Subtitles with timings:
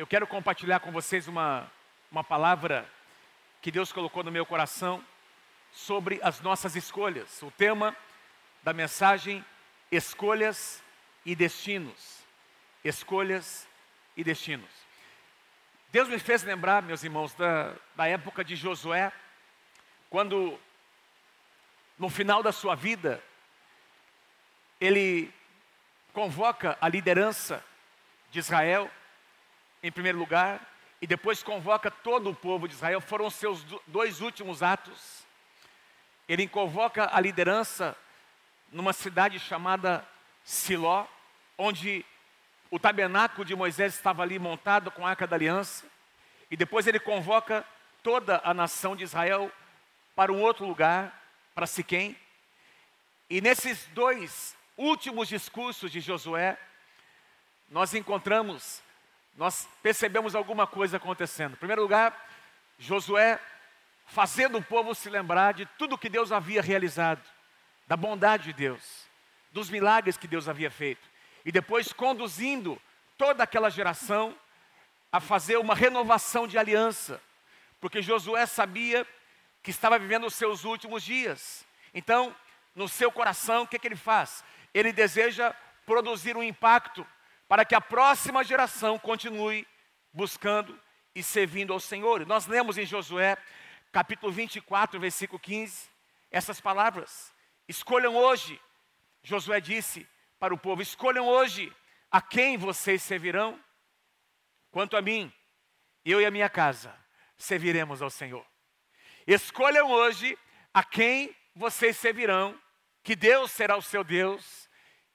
[0.00, 1.70] Eu quero compartilhar com vocês uma,
[2.10, 2.90] uma palavra
[3.60, 5.04] que Deus colocou no meu coração
[5.70, 7.42] sobre as nossas escolhas.
[7.42, 7.94] O tema
[8.62, 9.44] da mensagem:
[9.92, 10.82] Escolhas
[11.22, 12.22] e Destinos.
[12.82, 13.68] Escolhas
[14.16, 14.70] e Destinos.
[15.92, 19.12] Deus me fez lembrar, meus irmãos, da, da época de Josué,
[20.08, 20.58] quando,
[21.98, 23.22] no final da sua vida,
[24.80, 25.30] ele
[26.14, 27.62] convoca a liderança
[28.30, 28.90] de Israel
[29.82, 30.66] em primeiro lugar,
[31.00, 33.00] e depois convoca todo o povo de Israel.
[33.00, 35.24] Foram seus dois últimos atos.
[36.28, 37.96] Ele convoca a liderança
[38.70, 40.06] numa cidade chamada
[40.44, 41.06] Siló,
[41.56, 42.04] onde
[42.70, 45.86] o tabernáculo de Moisés estava ali montado com a arca da aliança.
[46.50, 47.64] E depois ele convoca
[48.02, 49.50] toda a nação de Israel
[50.14, 51.18] para um outro lugar,
[51.54, 52.16] para Siquém.
[53.28, 56.58] E nesses dois últimos discursos de Josué,
[57.68, 58.82] nós encontramos
[59.40, 61.54] nós percebemos alguma coisa acontecendo.
[61.54, 62.28] Em primeiro lugar,
[62.78, 63.40] Josué
[64.04, 67.26] fazendo o povo se lembrar de tudo que Deus havia realizado,
[67.86, 69.06] da bondade de Deus,
[69.50, 71.00] dos milagres que Deus havia feito,
[71.42, 72.78] e depois conduzindo
[73.16, 74.36] toda aquela geração
[75.10, 77.18] a fazer uma renovação de aliança,
[77.80, 79.06] porque Josué sabia
[79.62, 81.64] que estava vivendo os seus últimos dias.
[81.94, 82.36] Então,
[82.74, 84.44] no seu coração, o que, que ele faz?
[84.74, 85.54] Ele deseja
[85.86, 87.06] produzir um impacto
[87.50, 89.66] para que a próxima geração continue
[90.12, 90.80] buscando
[91.12, 92.24] e servindo ao Senhor.
[92.24, 93.36] Nós lemos em Josué,
[93.90, 95.90] capítulo 24, versículo 15,
[96.30, 97.34] essas palavras:
[97.66, 98.60] Escolham hoje,
[99.24, 100.06] Josué disse
[100.38, 101.74] para o povo: Escolham hoje
[102.08, 103.58] a quem vocês servirão.
[104.70, 105.32] Quanto a mim,
[106.04, 106.96] eu e a minha casa
[107.36, 108.46] serviremos ao Senhor.
[109.26, 110.38] Escolham hoje
[110.72, 112.56] a quem vocês servirão,
[113.02, 114.70] que Deus será o seu Deus,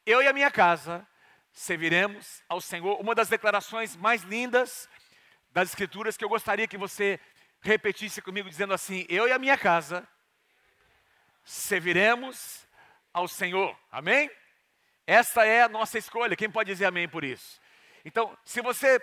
[0.06, 1.08] eu e a minha casa
[1.56, 3.00] serviremos ao Senhor.
[3.00, 4.90] Uma das declarações mais lindas
[5.52, 7.18] das Escrituras que eu gostaria que você
[7.62, 10.08] repetisse comigo, dizendo assim: Eu e a minha casa
[11.46, 12.68] serviremos
[13.14, 13.76] ao Senhor.
[13.90, 14.30] Amém?
[15.08, 16.36] Esta é a nossa escolha.
[16.36, 17.60] Quem pode dizer amém por isso?
[18.04, 19.02] Então, se você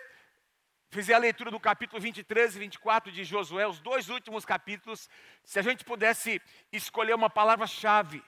[0.90, 5.08] fizer a leitura do capítulo 23 e 24 de Josué, os dois últimos capítulos,
[5.42, 6.40] se a gente pudesse
[6.70, 8.22] escolher uma palavra-chave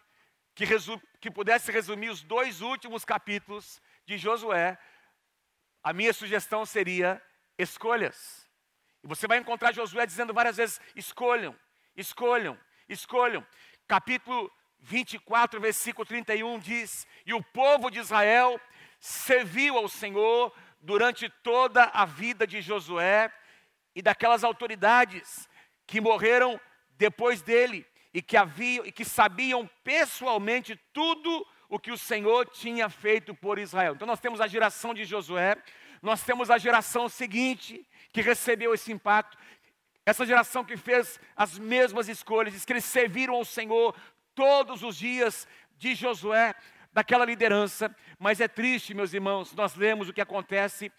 [0.55, 0.65] que,
[1.21, 4.79] que pudesse resumir os dois últimos capítulos, de Josué,
[5.83, 7.23] a minha sugestão seria
[7.59, 8.49] escolhas.
[9.03, 11.55] E você vai encontrar Josué dizendo várias vezes: escolham,
[11.97, 13.47] escolham, escolham.
[13.87, 14.51] Capítulo
[14.81, 18.61] 24, versículo 31 diz: E o povo de Israel
[18.99, 23.33] serviu ao Senhor durante toda a vida de Josué
[23.95, 25.49] e daquelas autoridades
[25.87, 26.61] que morreram
[26.91, 32.89] depois dele e que haviam e que sabiam pessoalmente tudo o que o Senhor tinha
[32.89, 33.95] feito por Israel.
[33.95, 35.57] Então nós temos a geração de Josué,
[36.03, 39.37] nós temos a geração seguinte que recebeu esse impacto,
[40.07, 43.95] essa geração que fez as mesmas escolhas, diz que eles serviram ao Senhor
[44.35, 46.55] todos os dias de Josué,
[46.93, 50.93] daquela liderança, mas é triste, meus irmãos, nós lemos o que acontece,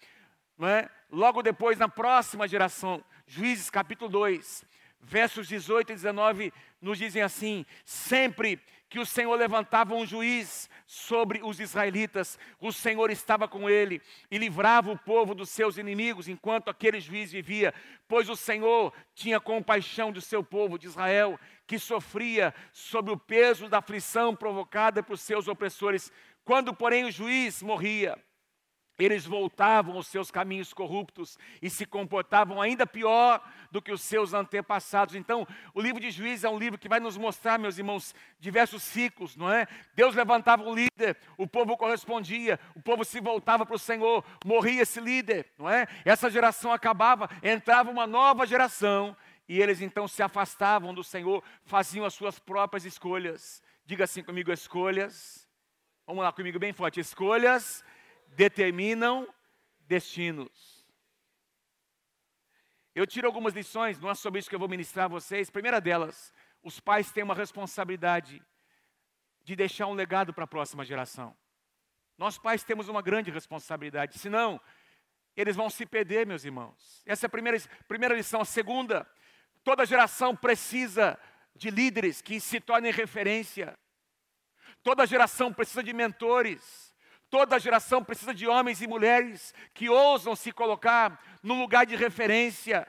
[0.58, 0.90] não é?
[1.10, 4.64] logo depois, na próxima geração, Juízes capítulo 2,
[5.00, 11.40] versos 18 e 19, nos dizem assim: sempre que o Senhor levantava um juiz sobre
[11.42, 16.68] os israelitas, o Senhor estava com ele e livrava o povo dos seus inimigos enquanto
[16.68, 17.74] aquele juiz vivia,
[18.06, 23.68] pois o Senhor tinha compaixão do seu povo de Israel, que sofria sob o peso
[23.68, 26.12] da aflição provocada por seus opressores.
[26.44, 28.16] Quando, porém, o juiz morria,
[29.04, 34.32] eles voltavam aos seus caminhos corruptos e se comportavam ainda pior do que os seus
[34.32, 35.14] antepassados.
[35.14, 38.82] Então, o livro de Juízes é um livro que vai nos mostrar, meus irmãos, diversos
[38.82, 39.66] ciclos, não é?
[39.94, 44.82] Deus levantava um líder, o povo correspondia, o povo se voltava para o Senhor, morria
[44.82, 45.86] esse líder, não é?
[46.04, 49.16] Essa geração acabava, entrava uma nova geração
[49.48, 53.62] e eles então se afastavam do Senhor, faziam as suas próprias escolhas.
[53.84, 55.46] Diga assim comigo: escolhas.
[56.06, 57.84] Vamos lá comigo bem forte: escolhas
[58.36, 59.26] determinam
[59.80, 60.86] destinos.
[62.94, 65.50] Eu tiro algumas lições, não é sobre isso que eu vou ministrar a vocês.
[65.50, 66.32] Primeira delas,
[66.62, 68.42] os pais têm uma responsabilidade
[69.42, 71.36] de deixar um legado para a próxima geração.
[72.18, 74.60] Nós pais temos uma grande responsabilidade, senão
[75.34, 77.02] eles vão se perder, meus irmãos.
[77.06, 77.58] Essa é a primeira,
[77.88, 78.40] primeira lição.
[78.40, 79.06] A segunda,
[79.64, 81.18] toda geração precisa
[81.54, 83.78] de líderes que se tornem referência.
[84.82, 86.85] Toda geração precisa de mentores.
[87.28, 92.86] Toda geração precisa de homens e mulheres que ousam se colocar no lugar de referência.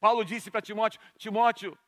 [0.00, 1.78] Paulo disse para Timóteo, Timóteo,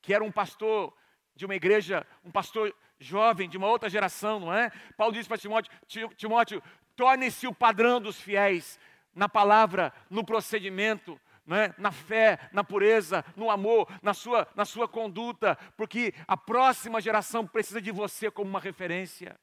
[0.00, 0.94] que era um pastor
[1.34, 4.70] de uma igreja, um pastor jovem de uma outra geração, não é?
[4.96, 5.72] Paulo disse para Timóteo,
[6.16, 6.62] Timóteo,
[6.96, 8.78] torne-se o padrão dos fiéis.
[9.14, 11.72] na palavra, no procedimento, né?
[11.78, 17.46] na fé, na pureza, no amor, na sua, na sua conduta, porque a próxima geração
[17.46, 19.38] precisa de você como uma referência.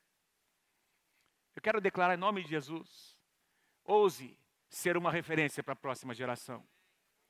[1.55, 3.17] Eu quero declarar em nome de Jesus:
[3.83, 4.37] ouse
[4.69, 6.65] ser uma referência para a próxima geração.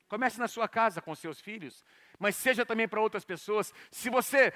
[0.08, 1.84] Comece na sua casa com seus filhos,
[2.18, 3.72] mas seja também para outras pessoas.
[3.90, 4.52] Se você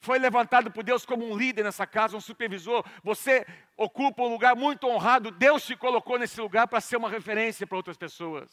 [0.00, 3.46] foi levantado por Deus como um líder nessa casa, um supervisor, você
[3.76, 7.76] ocupa um lugar muito honrado, Deus te colocou nesse lugar para ser uma referência para
[7.76, 8.50] outras pessoas.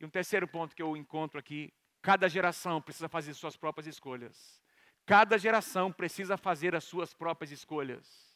[0.00, 1.72] E um terceiro ponto que eu encontro aqui:
[2.02, 4.60] cada geração precisa fazer suas próprias escolhas.
[5.06, 8.31] Cada geração precisa fazer as suas próprias escolhas.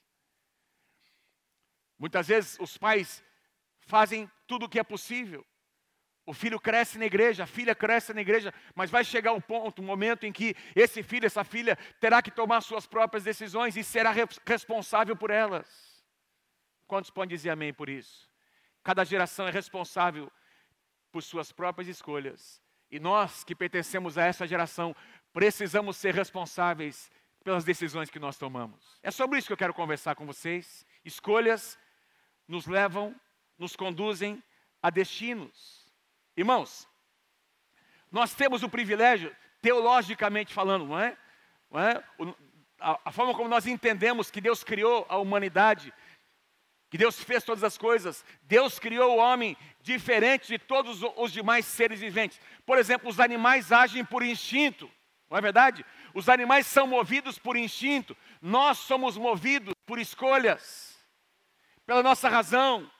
[1.98, 3.22] Muitas vezes os pais
[3.81, 5.44] fazem tudo o que é possível.
[6.26, 9.40] O filho cresce na igreja, a filha cresce na igreja, mas vai chegar o um
[9.40, 13.76] ponto, um momento em que esse filho, essa filha, terá que tomar suas próprias decisões
[13.76, 14.12] e será
[14.44, 16.04] responsável por elas.
[16.87, 18.28] Quantos podem dizer amém por isso?
[18.82, 20.31] Cada geração é responsável
[21.12, 22.60] por suas próprias escolhas.
[22.90, 24.94] E nós que pertencemos a essa geração,
[25.32, 27.10] precisamos ser responsáveis
[27.44, 28.99] pelas decisões que nós tomamos.
[29.00, 30.84] É sobre isso que eu quero conversar com vocês.
[31.04, 31.78] Escolhas
[32.46, 33.14] nos levam,
[33.58, 34.43] nos conduzem
[34.82, 35.87] a destinos.
[36.37, 36.88] Irmãos,
[38.10, 41.16] nós temos o privilégio, teologicamente falando, não é?
[41.70, 42.04] Não é?
[42.78, 45.93] a, a forma como nós entendemos que Deus criou a humanidade
[46.88, 48.25] que Deus fez todas as coisas.
[48.43, 52.40] Deus criou o homem diferente de todos os demais seres viventes.
[52.64, 54.90] Por exemplo, os animais agem por instinto,
[55.28, 55.84] não é verdade?
[56.14, 60.95] Os animais são movidos por instinto, nós somos movidos por escolhas,
[61.87, 62.91] pela nossa razão,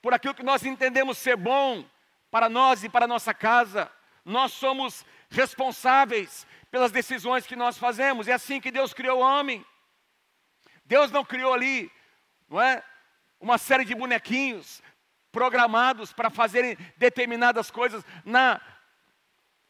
[0.00, 1.84] por aquilo que nós entendemos ser bom
[2.30, 3.90] para nós e para nossa casa.
[4.24, 8.28] Nós somos responsáveis pelas decisões que nós fazemos.
[8.28, 9.64] É assim que Deus criou o homem.
[10.84, 11.90] Deus não criou ali,
[12.48, 12.82] não é?
[13.40, 14.82] uma série de bonequinhos
[15.32, 18.60] programados para fazerem determinadas coisas na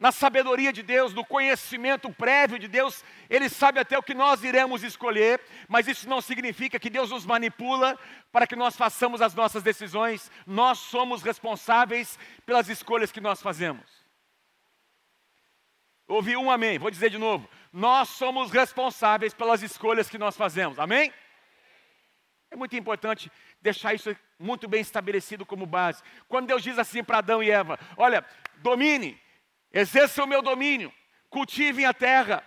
[0.01, 4.43] na sabedoria de Deus, no conhecimento prévio de Deus, Ele sabe até o que nós
[4.43, 5.39] iremos escolher,
[5.69, 7.99] mas isso não significa que Deus nos manipula
[8.33, 13.85] para que nós façamos as nossas decisões, nós somos responsáveis pelas escolhas que nós fazemos.
[16.09, 20.79] Ouvi um amém, vou dizer de novo: nós somos responsáveis pelas escolhas que nós fazemos,
[20.79, 21.13] amém?
[22.51, 23.31] É muito importante
[23.61, 26.03] deixar isso muito bem estabelecido como base.
[26.27, 28.25] Quando Deus diz assim para Adão e Eva: Olha,
[28.57, 29.21] domine,
[29.73, 30.93] exerça o meu domínio,
[31.29, 32.45] cultivem a terra.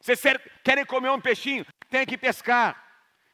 [0.00, 0.20] Vocês
[0.62, 1.66] querem comer um peixinho?
[1.88, 2.84] Tem que pescar.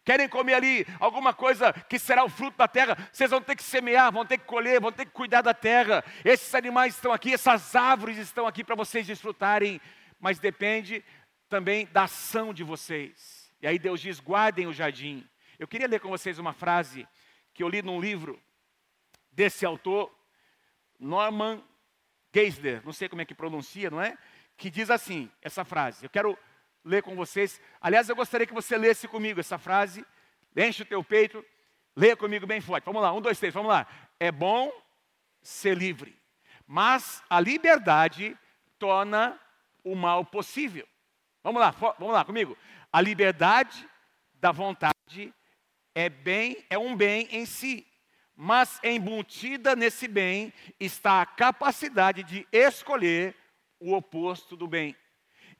[0.04, 2.96] Querem comer ali alguma coisa que será o fruto da terra?
[3.10, 6.04] Vocês vão ter que semear, vão ter que colher, vão ter que cuidar da terra.
[6.22, 9.80] Esses animais estão aqui, essas árvores estão aqui para vocês desfrutarem,
[10.20, 11.02] mas depende
[11.48, 13.50] também da ação de vocês.
[13.62, 15.26] E aí Deus diz: guardem o jardim,
[15.58, 17.08] eu queria ler com vocês uma frase
[17.54, 18.38] que eu li num livro
[19.32, 20.14] desse autor,
[20.98, 21.62] Norman
[22.34, 24.18] Geisler, não sei como é que pronuncia, não é?
[24.56, 26.04] Que diz assim, essa frase.
[26.04, 26.36] Eu quero
[26.84, 27.60] ler com vocês.
[27.80, 30.04] Aliás, eu gostaria que você lesse comigo essa frase.
[30.56, 31.44] Enche o teu peito,
[31.94, 32.84] leia comigo bem forte.
[32.84, 33.86] Vamos lá, um, dois, três, vamos lá.
[34.18, 34.72] É bom
[35.40, 36.18] ser livre,
[36.66, 38.36] mas a liberdade
[38.80, 39.38] torna
[39.84, 40.88] o mal possível.
[41.42, 42.56] Vamos lá, vamos lá comigo.
[42.92, 43.88] A liberdade
[44.34, 45.32] da vontade
[45.94, 47.86] é bem, é um bem em si,
[48.36, 53.34] mas embutida nesse bem está a capacidade de escolher
[53.78, 54.96] o oposto do bem.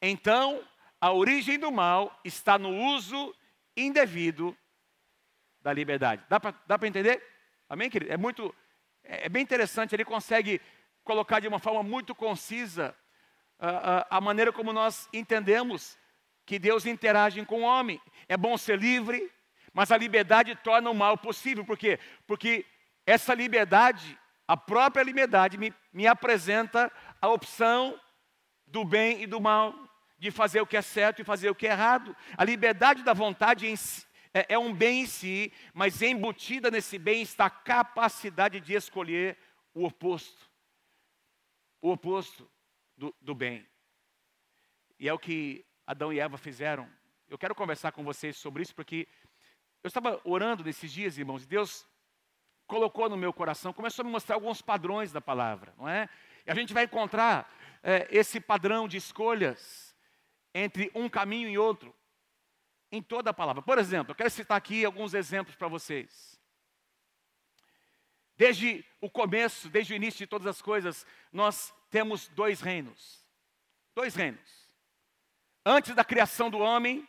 [0.00, 0.62] Então,
[1.00, 3.34] a origem do mal está no uso
[3.76, 4.56] indevido
[5.60, 6.22] da liberdade.
[6.28, 7.22] Dá para entender?
[7.68, 8.12] Amém, querido?
[8.12, 8.54] É muito,
[9.02, 9.94] é, é bem interessante.
[9.94, 10.60] Ele consegue
[11.02, 12.94] colocar de uma forma muito concisa
[13.58, 15.98] uh, uh, a maneira como nós entendemos
[16.46, 18.00] que Deus interage com o homem.
[18.28, 19.30] É bom ser livre,
[19.72, 21.64] mas a liberdade torna o mal possível.
[21.64, 21.98] Por quê?
[22.26, 22.64] Porque
[23.06, 27.98] essa liberdade, a própria liberdade, me, me apresenta a opção
[28.66, 29.74] do bem e do mal,
[30.18, 32.16] de fazer o que é certo e fazer o que é errado.
[32.36, 36.98] A liberdade da vontade em si, é, é um bem em si, mas embutida nesse
[36.98, 39.38] bem está a capacidade de escolher
[39.72, 40.50] o oposto.
[41.80, 42.50] O oposto
[42.96, 43.66] do, do bem.
[44.98, 46.90] E é o que Adão e Eva fizeram.
[47.28, 49.06] Eu quero conversar com vocês sobre isso porque
[49.82, 51.86] eu estava orando nesses dias, irmãos, e Deus
[52.66, 56.08] colocou no meu coração, começou a me mostrar alguns padrões da palavra, não é?
[56.46, 57.52] E a gente vai encontrar
[57.82, 59.94] é, esse padrão de escolhas
[60.54, 61.94] entre um caminho e outro
[62.90, 63.62] em toda a palavra.
[63.62, 66.38] Por exemplo, eu quero citar aqui alguns exemplos para vocês.
[68.36, 73.24] Desde o começo, desde o início de todas as coisas, nós temos dois reinos.
[73.94, 74.68] Dois reinos.
[75.64, 77.08] Antes da criação do homem,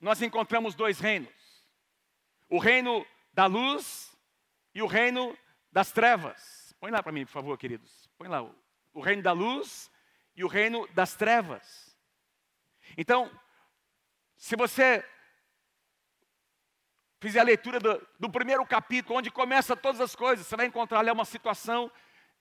[0.00, 1.36] nós encontramos dois reinos
[2.48, 4.15] o reino da luz
[4.76, 5.34] e o reino
[5.72, 6.76] das trevas.
[6.78, 8.10] Põe lá para mim, por favor, queridos.
[8.18, 8.46] Põe lá
[8.92, 9.90] o reino da luz
[10.34, 11.98] e o reino das trevas.
[12.94, 13.30] Então,
[14.36, 15.02] se você
[17.22, 20.98] fizer a leitura do, do, primeiro capítulo, onde começa todas as coisas, você vai encontrar
[20.98, 21.90] ali uma situação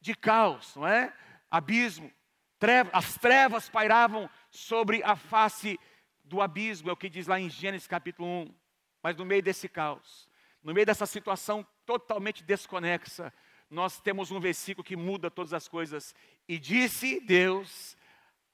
[0.02, 1.14] de caos, não é?
[1.50, 2.12] Abismo,
[2.60, 5.80] treva, as trevas pairavam sobre a face
[6.22, 8.56] do abismo, é o que diz lá em Gênesis capítulo 1.
[9.02, 10.28] Mas no meio desse caos,
[10.62, 13.34] no meio dessa situação totalmente desconexa,
[13.70, 16.16] nós temos um versículo que muda todas as coisas.
[16.48, 17.98] E disse Deus: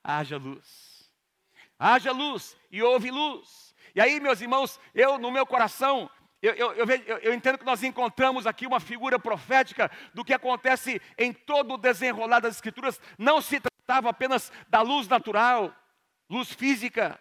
[0.04, 1.10] haja luz.
[1.78, 3.74] Haja luz e houve luz.
[3.96, 6.10] E aí, meus irmãos, eu no meu coração,
[6.42, 11.02] eu, eu, eu, eu, entendo que nós encontramos aqui uma figura profética do que acontece
[11.18, 13.02] em todo o desenrolar das Escrituras.
[13.18, 15.76] Não se tratava apenas da luz natural,
[16.30, 17.20] luz física,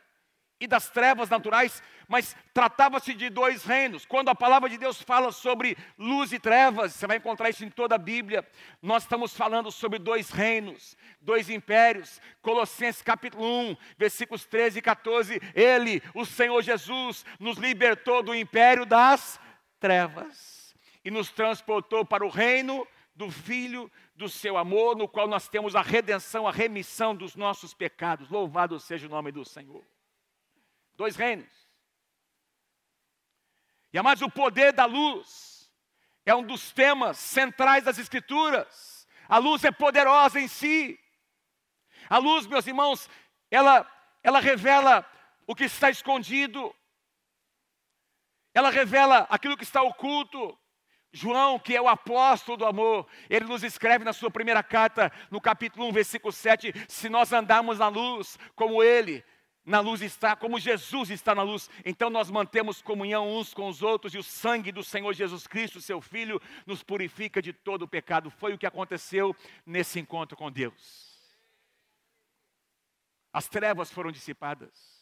[0.60, 4.04] e das trevas naturais, mas tratava-se de dois reinos.
[4.04, 7.70] Quando a palavra de Deus fala sobre luz e trevas, você vai encontrar isso em
[7.70, 8.46] toda a Bíblia.
[8.82, 12.20] Nós estamos falando sobre dois reinos, dois impérios.
[12.42, 15.40] Colossenses capítulo 1, versículos 13 e 14.
[15.54, 19.40] Ele, o Senhor Jesus, nos libertou do império das
[19.78, 25.48] trevas e nos transportou para o reino do Filho do seu amor, no qual nós
[25.48, 28.28] temos a redenção, a remissão dos nossos pecados.
[28.28, 29.82] Louvado seja o nome do Senhor.
[31.00, 31.50] Dois reinos.
[33.90, 35.72] E amados, o poder da luz
[36.26, 39.08] é um dos temas centrais das Escrituras.
[39.26, 41.00] A luz é poderosa em si.
[42.06, 43.08] A luz, meus irmãos,
[43.50, 43.90] ela,
[44.22, 45.10] ela revela
[45.46, 46.70] o que está escondido.
[48.52, 50.54] Ela revela aquilo que está oculto.
[51.10, 55.40] João, que é o apóstolo do amor, ele nos escreve na sua primeira carta, no
[55.40, 59.24] capítulo 1, versículo 7, se nós andarmos na luz como ele,
[59.64, 63.82] na luz está, como Jesus está na luz, então nós mantemos comunhão uns com os
[63.82, 67.88] outros e o sangue do Senhor Jesus Cristo, seu Filho, nos purifica de todo o
[67.88, 68.30] pecado.
[68.30, 71.10] Foi o que aconteceu nesse encontro com Deus.
[73.32, 75.00] As trevas foram dissipadas.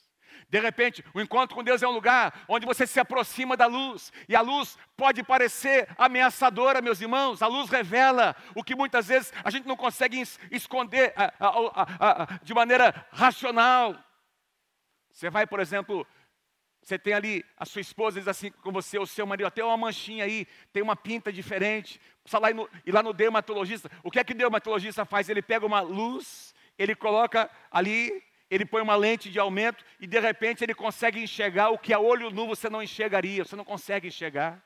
[0.48, 4.12] De repente, o encontro com Deus é um lugar onde você se aproxima da luz,
[4.28, 7.42] e a luz pode parecer ameaçadora, meus irmãos.
[7.42, 12.38] A luz revela o que muitas vezes a gente não consegue esconder a, a, a,
[12.42, 13.96] de maneira racional.
[15.18, 16.06] Você vai, por exemplo,
[16.80, 19.76] você tem ali a sua esposa diz assim com você, o seu marido, até uma
[19.76, 22.00] manchinha aí, tem uma pinta diferente.
[22.22, 23.90] Precisa lá ir, no, ir lá no dermatologista.
[24.04, 25.28] O que é que o dermatologista faz?
[25.28, 30.20] Ele pega uma luz, ele coloca ali, ele põe uma lente de aumento e de
[30.20, 34.06] repente ele consegue enxergar o que a olho nu você não enxergaria, você não consegue
[34.06, 34.62] enxergar.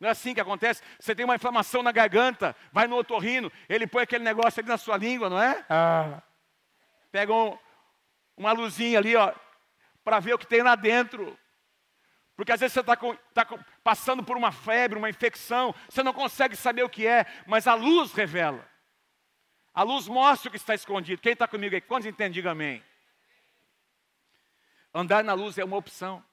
[0.00, 0.82] Não é assim que acontece?
[0.98, 4.78] Você tem uma inflamação na garganta, vai no otorrino, ele põe aquele negócio ali na
[4.78, 5.62] sua língua, não é?
[5.68, 6.22] Ah.
[7.12, 7.58] Pega um,
[8.40, 9.34] uma luzinha ali, ó,
[10.02, 11.38] para ver o que tem lá dentro.
[12.34, 12.96] Porque às vezes você está
[13.34, 17.66] tá passando por uma febre, uma infecção, você não consegue saber o que é, mas
[17.66, 18.66] a luz revela.
[19.74, 21.20] A luz mostra o que está escondido.
[21.20, 21.82] Quem está comigo aí?
[21.82, 22.32] Quantos entendem?
[22.32, 22.82] Diga amém.
[24.92, 26.24] Andar na luz é uma opção.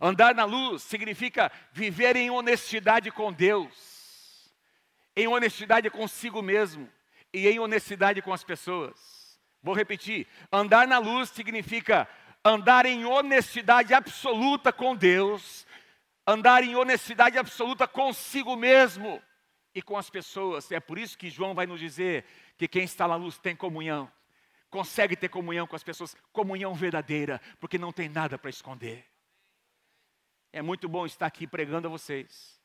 [0.00, 4.50] Andar na luz significa viver em honestidade com Deus,
[5.14, 6.90] em honestidade consigo mesmo
[7.30, 9.15] e em honestidade com as pessoas.
[9.66, 12.08] Vou repetir: andar na luz significa
[12.44, 15.66] andar em honestidade absoluta com Deus,
[16.24, 19.20] andar em honestidade absoluta consigo mesmo
[19.74, 20.70] e com as pessoas.
[20.70, 22.24] É por isso que João vai nos dizer
[22.56, 24.08] que quem está na luz tem comunhão,
[24.70, 29.04] consegue ter comunhão com as pessoas, comunhão verdadeira, porque não tem nada para esconder.
[30.52, 32.62] É muito bom estar aqui pregando a vocês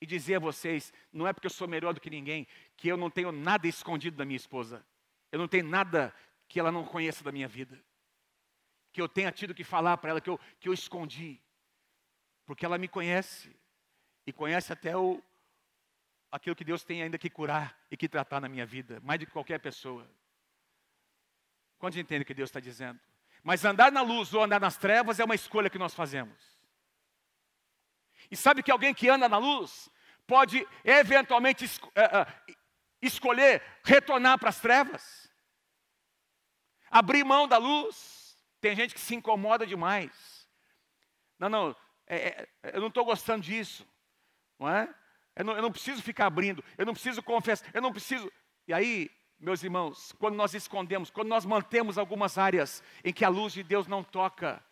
[0.00, 2.46] e dizer a vocês: não é porque eu sou melhor do que ninguém,
[2.78, 4.82] que eu não tenho nada escondido da minha esposa.
[5.32, 6.12] Eu não tenho nada
[6.50, 7.80] que ela não conheça da minha vida.
[8.92, 11.40] Que eu tenha tido que falar para ela que eu, que eu escondi.
[12.44, 13.56] Porque ela me conhece.
[14.26, 15.22] E conhece até o,
[16.30, 19.26] aquilo que Deus tem ainda que curar e que tratar na minha vida, mais do
[19.26, 20.10] que qualquer pessoa.
[21.78, 23.00] Quantos entendem o que Deus está dizendo?
[23.44, 26.58] Mas andar na luz ou andar nas trevas é uma escolha que nós fazemos.
[28.28, 29.88] E sabe que alguém que anda na luz
[30.26, 32.54] pode eventualmente uh, uh,
[33.00, 35.29] escolher retornar para as trevas?
[36.90, 38.36] Abrir mão da luz.
[38.60, 40.10] Tem gente que se incomoda demais.
[41.38, 43.86] Não, não, é, é, eu não estou gostando disso.
[44.58, 44.92] Não é?
[45.34, 48.30] Eu não, eu não preciso ficar abrindo, eu não preciso confessar, eu não preciso.
[48.68, 53.28] E aí, meus irmãos, quando nós escondemos, quando nós mantemos algumas áreas em que a
[53.28, 54.62] luz de Deus não toca,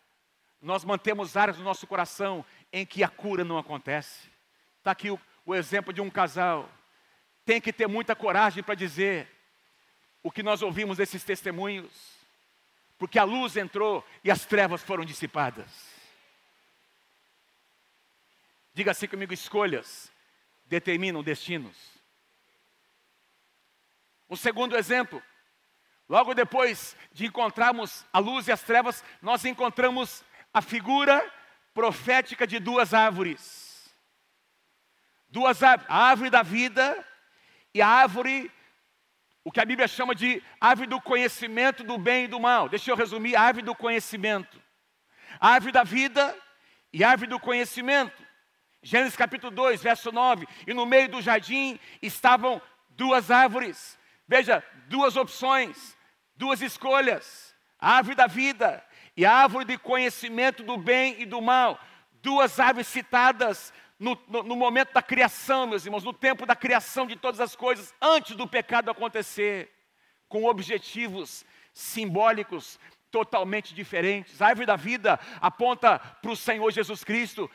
[0.61, 4.29] nós mantemos áreas no nosso coração em que a cura não acontece.
[4.77, 6.69] Está aqui o, o exemplo de um casal.
[7.45, 9.27] Tem que ter muita coragem para dizer:
[10.21, 11.91] o que nós ouvimos desses testemunhos,
[12.97, 15.69] porque a luz entrou e as trevas foram dissipadas.
[18.73, 20.11] Diga assim comigo: escolhas
[20.65, 21.75] determinam destinos.
[24.27, 25.21] O segundo exemplo,
[26.07, 30.23] logo depois de encontrarmos a luz e as trevas, nós encontramos
[30.53, 31.25] a figura
[31.73, 33.89] profética de duas árvores.
[35.29, 37.07] Duas árvores, a árvore da vida
[37.73, 38.51] e a árvore,
[39.49, 42.69] o que a Bíblia chama de árvore do conhecimento do bem e do mal.
[42.69, 44.61] Deixa eu resumir: a árvore do conhecimento.
[45.39, 46.37] A árvore da vida
[46.93, 48.23] e a árvore do conhecimento.
[48.83, 50.47] Gênesis capítulo 2, verso 9.
[50.67, 53.97] E no meio do jardim estavam duas árvores.
[54.27, 55.97] Veja, duas opções,
[56.35, 58.85] duas escolhas: a árvore da vida
[59.17, 61.79] e a árvore de conhecimento do bem e do mal.
[62.21, 67.05] Duas árvores citadas no, no, no, momento da criação, meus irmãos, no tempo da criação
[67.05, 69.69] de todas as coisas, antes do pecado acontecer,
[70.29, 72.79] com objetivos simbólicos
[73.11, 74.41] totalmente diferentes.
[74.41, 77.51] A árvore da vida aponta para o Senhor Jesus Cristo.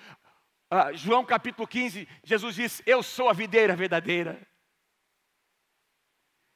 [0.70, 4.38] Ah, João capítulo 15, Jesus diz: Eu sou a videira verdadeira.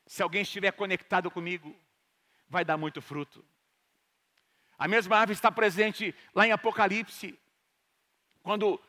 [0.07, 1.75] Se alguém estiver conectado comigo,
[2.49, 3.45] vai dar muito fruto.
[4.79, 7.39] A mesma árvore está presente lá em Apocalipse,
[8.43, 8.81] quando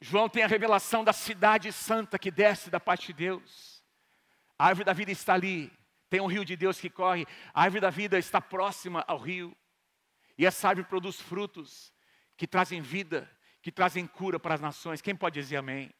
[0.00, 3.82] João tem a revelação da cidade santa que desce da parte de Deus.
[4.58, 5.72] A árvore da vida está ali,
[6.08, 9.56] tem um rio de Deus que corre, a árvore da vida está próxima ao rio.
[10.36, 11.92] E essa árvore produz frutos
[12.36, 13.28] que trazem vida,
[13.60, 15.02] que trazem cura para as nações.
[15.02, 15.92] Quem pode dizer amém?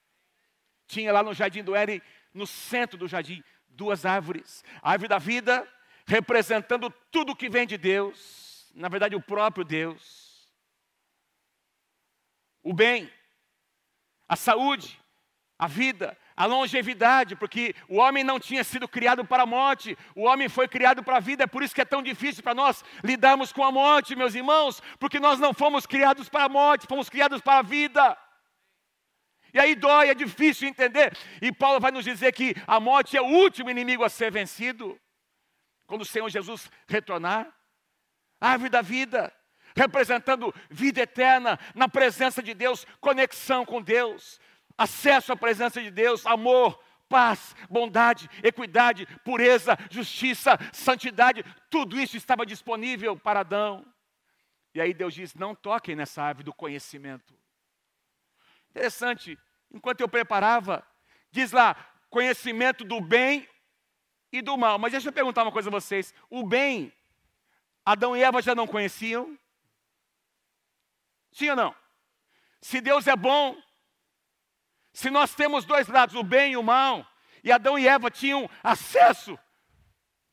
[0.87, 2.01] Tinha lá no jardim do Éden,
[2.33, 4.65] no centro do jardim, duas árvores.
[4.81, 5.69] A árvore da vida,
[6.07, 10.49] representando tudo que vem de Deus, na verdade, o próprio Deus.
[12.63, 13.13] O bem,
[14.29, 15.01] a saúde,
[15.59, 20.23] a vida, a longevidade, porque o homem não tinha sido criado para a morte, o
[20.23, 22.85] homem foi criado para a vida, é por isso que é tão difícil para nós
[23.03, 27.09] lidarmos com a morte, meus irmãos, porque nós não fomos criados para a morte, fomos
[27.09, 28.17] criados para a vida.
[29.53, 31.17] E aí dói, é difícil entender.
[31.41, 35.01] E Paulo vai nos dizer que a morte é o último inimigo a ser vencido.
[35.87, 37.53] Quando o Senhor Jesus retornar,
[38.41, 39.33] árvore da vida,
[39.77, 44.41] representando vida eterna na presença de Deus, conexão com Deus,
[44.77, 52.45] acesso à presença de Deus, amor, paz, bondade, equidade, pureza, justiça, santidade, tudo isso estava
[52.45, 53.85] disponível para Adão.
[54.75, 57.35] E aí Deus diz: não toquem nessa árvore do conhecimento.
[58.71, 59.39] Interessante,
[59.73, 60.87] enquanto eu preparava,
[61.31, 61.75] diz lá,
[62.11, 63.49] conhecimento do bem
[64.31, 64.79] e do mal.
[64.79, 66.93] Mas deixa eu perguntar uma coisa a vocês: o bem,
[67.85, 69.37] Adão e Eva já não conheciam?
[71.39, 71.75] Sim ou não?
[72.61, 73.57] Se Deus é bom,
[74.93, 77.07] se nós temos dois lados, o bem e o mal,
[77.45, 79.39] e Adão e Eva tinham acesso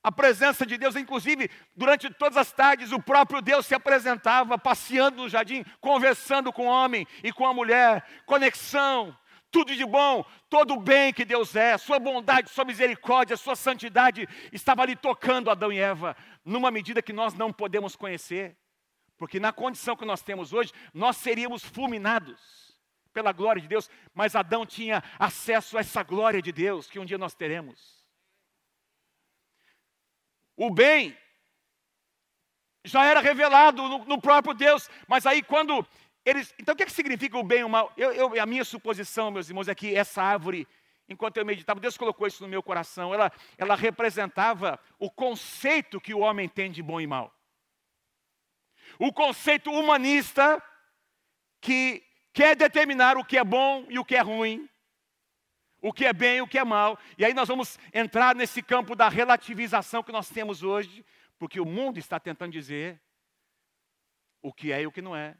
[0.01, 5.21] à presença de Deus, inclusive durante todas as tardes, o próprio Deus se apresentava, passeando
[5.21, 9.15] no jardim, conversando com o homem e com a mulher, conexão,
[9.51, 14.27] tudo de bom, todo o bem que Deus é, sua bondade, sua misericórdia, sua santidade,
[14.51, 18.57] estava ali tocando Adão e Eva, numa medida que nós não podemos conhecer.
[19.17, 22.65] Porque na condição que nós temos hoje, nós seríamos fulminados
[23.13, 27.05] pela glória de Deus, mas Adão tinha acesso a essa glória de Deus que um
[27.05, 28.03] dia nós teremos.
[30.57, 31.17] O bem
[32.83, 35.85] já era revelado no, no próprio Deus, mas aí quando
[36.25, 36.53] eles.
[36.59, 37.91] Então o que, é que significa o bem e o mal?
[37.95, 40.67] Eu, eu, a minha suposição, meus irmãos, é que essa árvore
[41.07, 43.13] enquanto eu meditava, Deus colocou isso no meu coração.
[43.13, 47.34] Ela, ela representava o conceito que o homem tem de bom e mal
[48.99, 50.61] o conceito humanista
[51.61, 52.03] que
[52.33, 54.69] quer determinar o que é bom e o que é ruim,
[55.81, 56.99] o que é bem e o que é mal.
[57.17, 61.05] E aí nós vamos entrar nesse campo da relativização que nós temos hoje,
[61.37, 63.01] porque o mundo está tentando dizer
[64.41, 65.37] o que é e o que não é.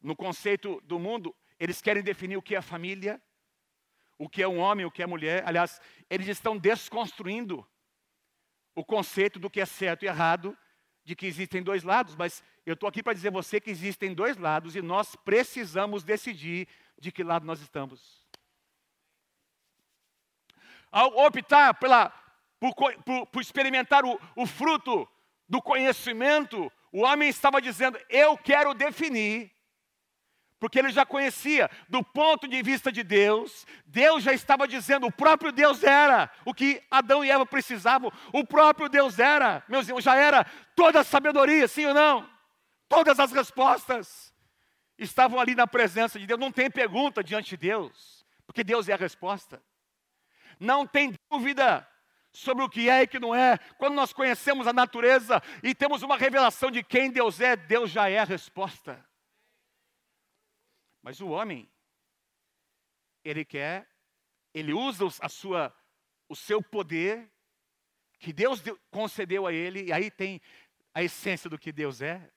[0.00, 3.20] No conceito do mundo, eles querem definir o que é família,
[4.18, 5.42] o que é um homem, o que é mulher.
[5.46, 7.66] Aliás, eles estão desconstruindo
[8.74, 10.56] o conceito do que é certo e errado
[11.04, 14.14] de que existem dois lados, mas eu estou aqui para dizer a você que existem
[14.14, 18.20] dois lados e nós precisamos decidir de que lado nós estamos.
[20.90, 22.10] Ao optar pela,
[22.58, 25.08] por, por, por experimentar o, o fruto
[25.48, 29.50] do conhecimento, o homem estava dizendo: Eu quero definir
[30.60, 35.12] porque ele já conhecia do ponto de vista de Deus, Deus já estava dizendo, o
[35.12, 40.04] próprio Deus era o que Adão e Eva precisavam, o próprio Deus era, meus irmãos,
[40.04, 40.44] já era
[40.76, 42.28] toda a sabedoria, sim ou não?
[42.88, 44.34] Todas as respostas
[44.98, 48.92] estavam ali na presença de Deus, não tem pergunta diante de Deus, porque Deus é
[48.92, 49.62] a resposta.
[50.58, 51.88] Não tem dúvida
[52.30, 53.58] sobre o que é e que não é.
[53.78, 58.10] Quando nós conhecemos a natureza e temos uma revelação de quem Deus é, Deus já
[58.10, 59.02] é a resposta.
[61.02, 61.70] Mas o homem,
[63.24, 63.90] ele quer
[64.52, 65.74] ele usa a sua,
[66.28, 67.30] o seu poder,
[68.18, 70.40] que Deus concedeu a ele, e aí tem
[70.92, 72.30] a essência do que Deus é.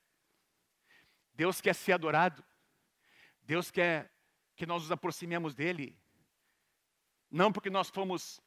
[1.33, 2.45] Deus quer ser adorado,
[3.41, 4.11] Deus quer
[4.55, 5.99] que nós nos aproximemos dele,
[7.29, 8.39] não porque nós fomos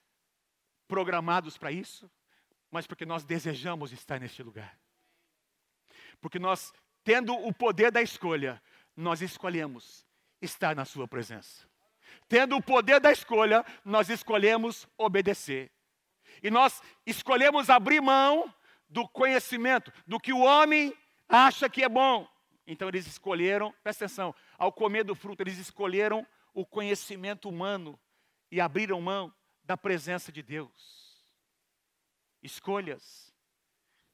[0.86, 2.08] programados para isso,
[2.70, 4.78] mas porque nós desejamos estar neste lugar.
[6.20, 8.62] Porque nós, tendo o poder da escolha,
[8.96, 10.06] nós escolhemos
[10.40, 11.68] estar na Sua presença.
[12.28, 15.70] Tendo o poder da escolha, nós escolhemos obedecer.
[16.42, 18.52] E nós escolhemos abrir mão
[18.88, 20.96] do conhecimento, do que o homem
[21.28, 22.28] acha que é bom.
[22.66, 27.98] Então eles escolheram, presta atenção, ao comer do fruto, eles escolheram o conhecimento humano
[28.50, 29.32] e abriram mão
[29.62, 31.24] da presença de Deus.
[32.42, 33.34] Escolhas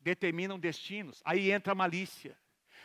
[0.01, 1.23] determinam destinos.
[1.25, 2.37] Aí entra a malícia.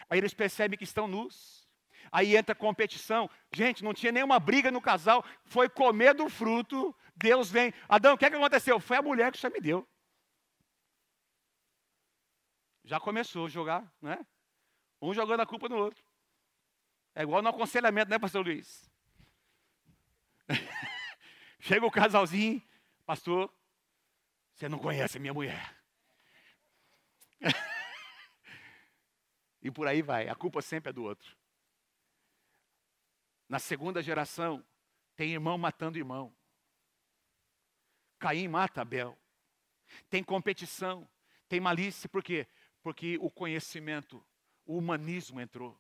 [0.10, 1.67] Aí eles percebem que estão nus.
[2.12, 3.30] Aí entra competição.
[3.54, 5.24] Gente, não tinha nenhuma briga no casal.
[5.46, 6.96] Foi comer do fruto.
[7.16, 7.74] Deus vem.
[7.88, 8.80] Adão, o que, é que aconteceu?
[8.80, 9.88] Foi a mulher que Senhor me deu.
[12.84, 14.26] Já começou a jogar, né?
[15.02, 16.04] Um jogando a culpa no outro.
[17.14, 18.90] É igual no aconselhamento, né, pastor Luiz?
[21.60, 22.62] Chega o casalzinho,
[23.06, 23.52] pastor,
[24.54, 25.76] você não conhece a minha mulher.
[29.62, 31.36] e por aí vai, a culpa sempre é do outro.
[33.48, 34.64] Na segunda geração,
[35.16, 36.36] tem irmão matando irmão.
[38.20, 39.18] Caim mata Abel.
[40.10, 41.08] Tem competição,
[41.48, 42.48] tem malícia, por quê?
[42.82, 44.24] Porque o conhecimento,
[44.66, 45.80] o humanismo entrou.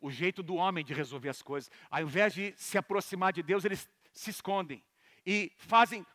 [0.00, 1.70] O jeito do homem de resolver as coisas.
[1.90, 4.84] Ao invés de se aproximar de Deus, eles se escondem
[5.24, 6.06] e fazem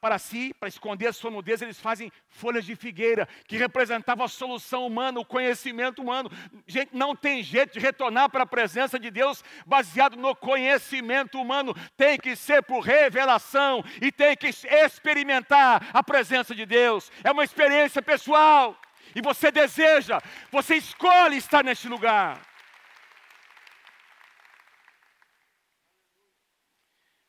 [0.00, 4.28] para si, para esconder a sua nudez, eles fazem folhas de figueira, que representavam a
[4.28, 6.30] solução humana, o conhecimento humano.
[6.66, 11.74] Gente, não tem jeito de retornar para a presença de Deus baseado no conhecimento humano,
[11.96, 17.10] tem que ser por revelação e tem que experimentar a presença de Deus.
[17.22, 18.78] É uma experiência pessoal.
[19.14, 20.20] E você deseja,
[20.50, 22.40] você escolhe estar neste lugar.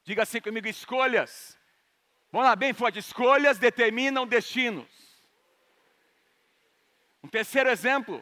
[0.06, 1.58] Diga assim comigo: escolhas.
[2.36, 3.00] Vamos lá, bem forte.
[3.00, 4.90] Escolhas determinam destinos.
[7.24, 8.22] Um terceiro exemplo.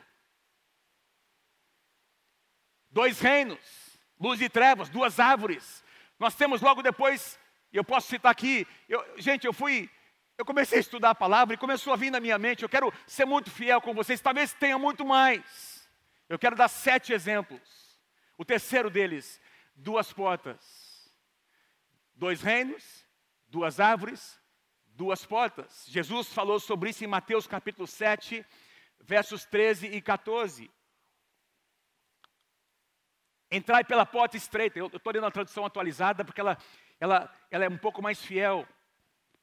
[2.91, 5.83] Dois reinos, luz e trevas, duas árvores.
[6.19, 7.39] Nós temos logo depois,
[7.71, 9.89] eu posso citar aqui, eu, gente, eu fui,
[10.37, 12.93] eu comecei a estudar a palavra e começou a vir na minha mente, eu quero
[13.07, 15.89] ser muito fiel com vocês, talvez tenha muito mais.
[16.29, 17.99] Eu quero dar sete exemplos.
[18.37, 19.41] O terceiro deles,
[19.73, 21.11] duas portas.
[22.13, 23.02] Dois reinos,
[23.53, 24.41] duas árvores,
[24.87, 25.85] duas portas.
[25.87, 28.43] Jesus falou sobre isso em Mateus capítulo 7,
[28.99, 30.71] versos 13 e 14.
[33.51, 34.79] Entrai pela porta estreita.
[34.79, 36.57] Eu estou lendo a tradução atualizada porque ela,
[36.99, 38.67] ela, ela é um pouco mais fiel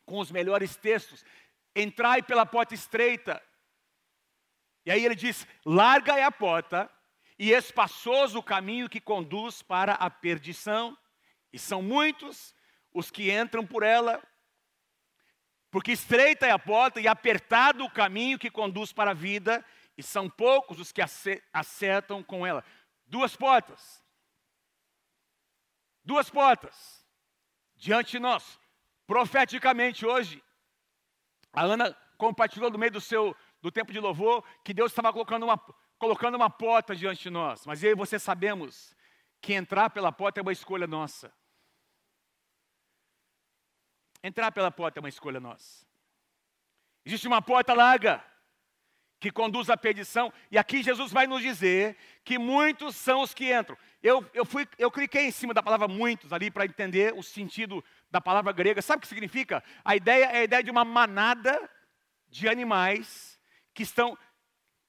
[0.04, 1.24] com os melhores textos.
[1.76, 3.40] Entrai pela porta estreita.
[4.84, 6.90] E aí ele diz: larga é a porta
[7.38, 10.98] e espaçoso o caminho que conduz para a perdição.
[11.52, 12.52] E são muitos
[12.92, 14.22] os que entram por ela,
[15.70, 19.64] porque estreita é a porta e apertado o caminho que conduz para a vida,
[19.96, 21.02] e são poucos os que
[21.52, 22.64] acertam com ela.
[23.06, 24.02] Duas portas.
[26.02, 27.04] Duas portas
[27.76, 28.58] diante de nós.
[29.06, 30.42] Profeticamente hoje,
[31.52, 35.44] a Ana compartilhou no meio do seu do tempo de louvor que Deus estava colocando
[35.44, 35.58] uma,
[35.98, 37.66] colocando uma porta diante de nós.
[37.66, 38.94] Mas eu e você sabemos
[39.40, 41.32] que entrar pela porta é uma escolha nossa.
[44.22, 45.86] Entrar pela porta é uma escolha nossa.
[47.04, 48.22] Existe uma porta larga
[49.18, 53.54] que conduz à perdição, e aqui Jesus vai nos dizer que muitos são os que
[53.54, 53.76] entram.
[54.02, 57.84] Eu, eu, fui, eu cliquei em cima da palavra muitos ali para entender o sentido
[58.10, 58.80] da palavra grega.
[58.80, 59.62] Sabe o que significa?
[59.84, 61.70] A ideia é a ideia de uma manada
[62.30, 63.38] de animais
[63.74, 64.16] que estão.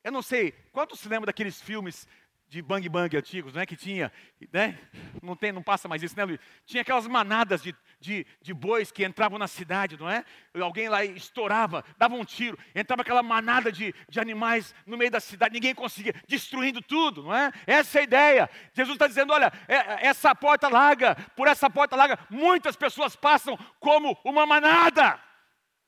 [0.01, 2.07] Eu não sei, quantos se lembram daqueles filmes
[2.51, 4.11] de bang bang antigos, né, que tinha,
[4.51, 4.77] né,
[5.23, 6.37] não tem, não passa mais isso, né, Luiz?
[6.65, 10.25] Tinha aquelas manadas de, de, de bois que entravam na cidade, não é?
[10.61, 15.21] Alguém lá estourava, dava um tiro, entrava aquela manada de, de animais no meio da
[15.21, 17.53] cidade, ninguém conseguia, destruindo tudo, não é?
[17.65, 18.49] Essa é a ideia.
[18.73, 23.57] Jesus está dizendo, olha, é, essa porta larga, por essa porta larga, muitas pessoas passam
[23.79, 25.17] como uma manada.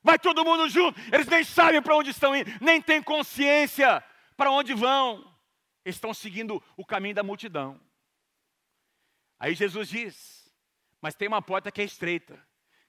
[0.02, 4.02] Vai todo mundo junto, eles nem sabem para onde estão indo, nem têm consciência
[4.38, 5.33] para onde vão
[5.86, 7.80] estão seguindo o caminho da multidão.
[9.40, 10.54] Aí Jesus diz:
[11.02, 12.40] Mas tem uma porta que é estreita,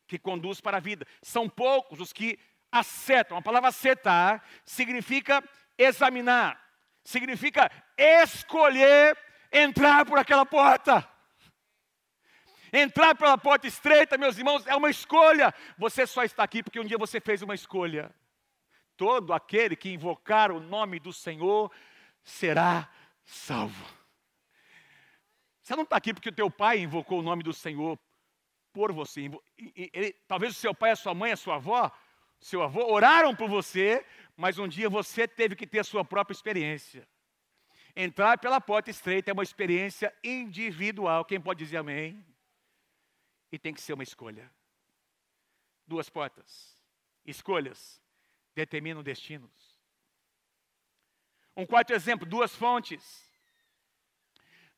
[0.06, 1.06] que conduz para a vida.
[1.22, 2.38] São poucos os que
[2.70, 3.36] acertam.
[3.36, 5.42] A palavra acertar significa
[5.76, 6.60] examinar,
[7.02, 9.16] significa escolher
[9.52, 11.08] entrar por aquela porta.
[12.72, 15.54] Entrar pela porta estreita, meus irmãos, é uma escolha.
[15.78, 18.12] Você só está aqui porque um dia você fez uma escolha.
[18.96, 21.70] Todo aquele que invocar o nome do Senhor
[22.24, 22.90] será
[23.24, 23.84] salvo.
[25.60, 27.98] Você não está aqui porque o teu pai invocou o nome do Senhor
[28.72, 29.30] por você.
[29.74, 31.90] Ele, talvez o seu pai, a sua mãe, a sua avó,
[32.40, 34.04] seu avô oraram por você,
[34.36, 37.08] mas um dia você teve que ter a sua própria experiência.
[37.96, 41.24] Entrar pela porta estreita é uma experiência individual.
[41.24, 42.24] Quem pode dizer amém?
[43.52, 44.50] E tem que ser uma escolha.
[45.86, 46.76] Duas portas.
[47.24, 48.02] Escolhas
[48.54, 49.63] determinam destinos.
[51.56, 53.22] Um quarto exemplo: duas fontes.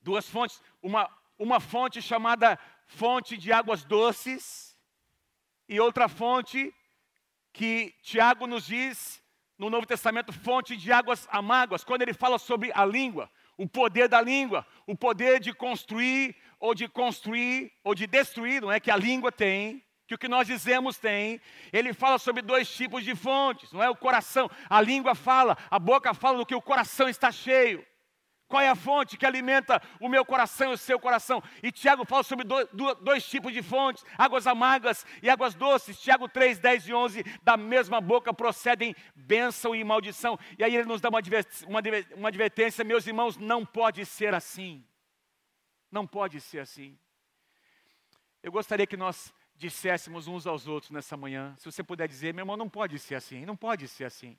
[0.01, 0.63] Duas fontes.
[0.83, 4.77] Uma, uma fonte chamada fonte de águas doces
[5.69, 6.73] e outra fonte
[7.53, 9.23] que Tiago nos diz
[9.59, 14.09] no Novo Testamento, fonte de águas amargas, quando ele fala sobre a língua, o poder
[14.09, 18.91] da língua, o poder de construir ou de construir ou de destruir, não é que
[18.91, 21.41] a língua tem, que o que nós dizemos tem.
[21.73, 25.79] Ele fala sobre dois tipos de fontes, não é o coração, a língua fala, a
[25.79, 27.85] boca fala do que o coração está cheio.
[28.49, 31.43] Qual é a fonte que alimenta o meu coração e o seu coração?
[31.65, 32.69] E Tiago fala sobre dois,
[33.03, 36.01] dois, tipos de fontes, águas amargas e águas doces.
[36.01, 40.39] Tiago 3, 10 e 11, da mesma boca procedem bênção e maldição.
[40.57, 41.19] E aí ele nos dá uma,
[41.67, 41.81] uma,
[42.15, 44.87] uma advertência, meus irmãos, não pode ser assim.
[45.91, 46.97] Não pode ser assim.
[48.45, 51.55] Eu gostaria que nós disséssemos uns aos outros nessa manhã.
[51.59, 54.37] Se você puder dizer, meu irmão, não pode ser assim, não pode ser assim.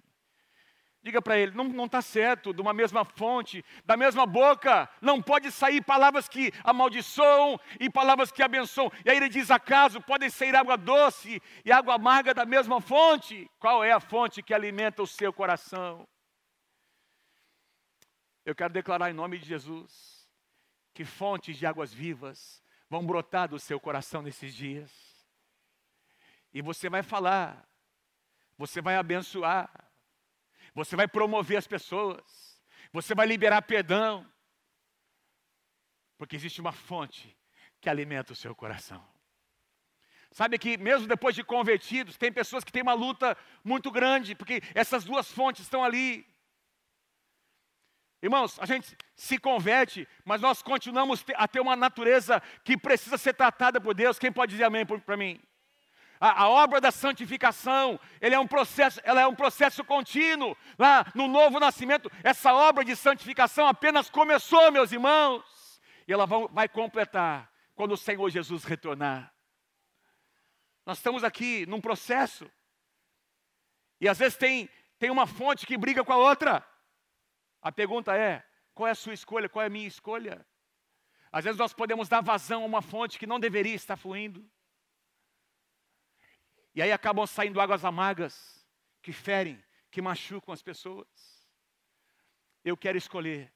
[1.02, 5.52] Diga para ele, não está certo, de uma mesma fonte, da mesma boca, não pode
[5.52, 8.92] sair palavras que amaldiçoam e palavras que abençoam.
[9.06, 13.50] E aí ele diz: acaso podem sair água doce e água amarga da mesma fonte?
[13.58, 16.06] Qual é a fonte que alimenta o seu coração?
[18.44, 20.28] Eu quero declarar em nome de Jesus
[20.94, 25.07] que fontes de águas vivas vão brotar do seu coração nesses dias.
[26.58, 27.70] E você vai falar,
[28.58, 29.70] você vai abençoar,
[30.74, 32.60] você vai promover as pessoas,
[32.92, 34.28] você vai liberar perdão,
[36.18, 37.38] porque existe uma fonte
[37.80, 39.08] que alimenta o seu coração.
[40.32, 44.60] Sabe que mesmo depois de convertidos, tem pessoas que têm uma luta muito grande, porque
[44.74, 46.26] essas duas fontes estão ali.
[48.20, 53.36] Irmãos, a gente se converte, mas nós continuamos a ter uma natureza que precisa ser
[53.36, 54.18] tratada por Deus.
[54.18, 55.40] Quem pode dizer amém para mim?
[56.20, 60.58] A, a, obra da santificação, ele é um processo, ela é um processo contínuo.
[60.78, 66.48] Lá no novo nascimento, essa obra de santificação apenas começou, meus irmãos, e ela vai,
[66.50, 69.34] vai completar quando o Senhor Jesus retornar.
[70.86, 72.50] Nós estamos aqui num processo,
[74.00, 76.66] e às vezes tem, tem uma fonte que briga com a outra.
[77.62, 79.50] A pergunta é: qual é a sua escolha?
[79.50, 80.46] Qual é a minha escolha?
[81.32, 84.50] Às vezes nós podemos dar vazão a uma fonte que não deveria estar fluindo.
[86.78, 88.64] E aí acabam saindo águas amargas
[89.02, 89.60] que ferem,
[89.90, 91.08] que machucam as pessoas.
[92.64, 93.52] Eu quero escolher.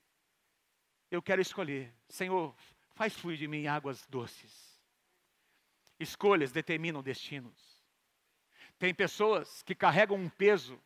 [1.12, 1.94] Eu quero escolher.
[2.10, 2.56] Senhor,
[2.96, 4.82] faz fluir de mim águas doces.
[6.00, 7.86] Escolhas determinam destinos.
[8.80, 10.82] Tem pessoas que carregam um peso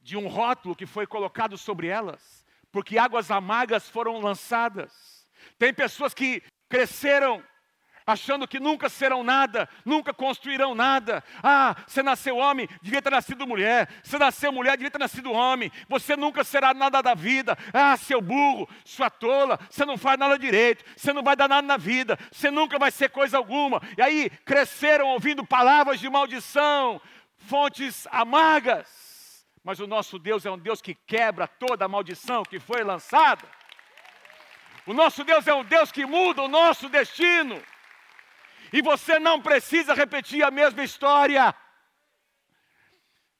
[0.00, 5.28] de um rótulo que foi colocado sobre elas, porque águas amargas foram lançadas.
[5.58, 7.44] Tem pessoas que cresceram
[8.06, 11.24] achando que nunca serão nada, nunca construirão nada.
[11.42, 13.88] Ah, você nasceu homem, devia ter nascido mulher.
[14.02, 15.70] Você nasceu mulher, devia ter nascido homem.
[15.88, 17.56] Você nunca será nada da vida.
[17.72, 21.66] Ah, seu burro, sua tola, você não faz nada direito, você não vai dar nada
[21.66, 23.80] na vida, você nunca vai ser coisa alguma.
[23.96, 27.00] E aí cresceram ouvindo palavras de maldição,
[27.36, 29.44] fontes amargas.
[29.62, 33.48] Mas o nosso Deus é um Deus que quebra toda a maldição que foi lançada.
[34.86, 37.62] O nosso Deus é um Deus que muda o nosso destino.
[38.74, 41.54] E você não precisa repetir a mesma história.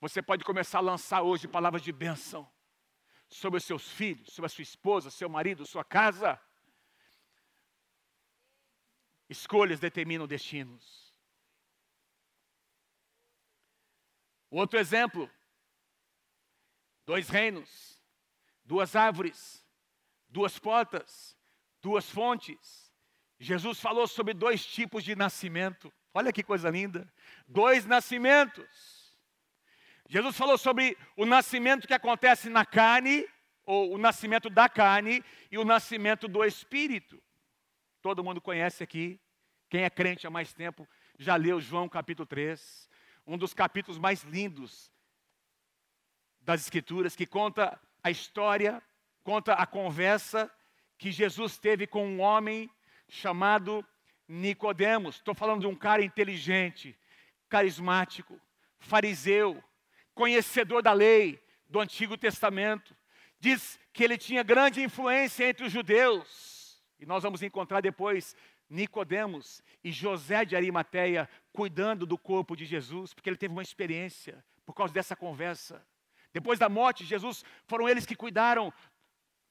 [0.01, 2.49] Você pode começar a lançar hoje palavras de bênção
[3.29, 6.41] sobre os seus filhos, sobre a sua esposa, seu marido, sua casa.
[9.29, 11.13] Escolhas determinam destinos.
[14.49, 15.29] Outro exemplo:
[17.05, 18.01] dois reinos,
[18.65, 19.67] duas árvores,
[20.29, 21.37] duas portas,
[21.83, 22.84] duas fontes.
[23.39, 25.93] Jesus falou sobre dois tipos de nascimento.
[26.13, 27.13] Olha que coisa linda.
[27.47, 29.19] Dois nascimentos.
[30.09, 33.27] Jesus falou sobre o nascimento que acontece na carne,
[33.65, 37.23] ou o nascimento da carne, e o nascimento do espírito.
[38.03, 39.21] Todo mundo conhece aqui.
[39.69, 40.87] Quem é crente há mais tempo
[41.19, 42.89] já leu João capítulo 3,
[43.27, 44.93] um dos capítulos mais lindos
[46.41, 48.83] das Escrituras, que conta a história,
[49.23, 50.51] conta a conversa
[50.99, 52.71] que Jesus teve com um homem
[53.09, 53.85] chamado
[54.29, 55.17] Nicodemos.
[55.17, 56.99] Estou falando de um cara inteligente,
[57.49, 58.41] carismático,
[58.79, 59.63] fariseu,
[60.15, 62.97] conhecedor da lei do Antigo Testamento.
[63.39, 66.83] Diz que ele tinha grande influência entre os judeus.
[66.99, 68.35] E nós vamos encontrar depois
[68.69, 74.45] Nicodemos e José de Arimateia cuidando do corpo de Jesus, porque ele teve uma experiência
[74.65, 75.87] por causa dessa conversa.
[76.33, 78.73] Depois da morte de Jesus, foram eles que cuidaram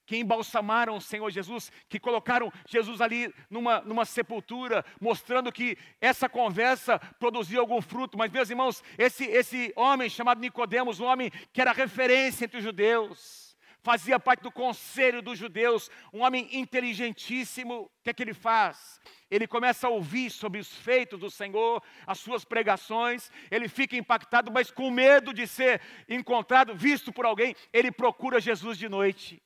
[0.05, 6.27] que embalsamaram o Senhor Jesus, que colocaram Jesus ali numa, numa sepultura, mostrando que essa
[6.27, 8.17] conversa produziu algum fruto.
[8.17, 12.63] Mas, meus irmãos, esse, esse homem chamado Nicodemos, um homem que era referência entre os
[12.63, 13.43] judeus,
[13.83, 18.99] fazia parte do conselho dos judeus, um homem inteligentíssimo, o que é que ele faz?
[19.29, 24.51] Ele começa a ouvir sobre os feitos do Senhor, as suas pregações, ele fica impactado,
[24.51, 29.43] mas com medo de ser encontrado, visto por alguém, ele procura Jesus de noite.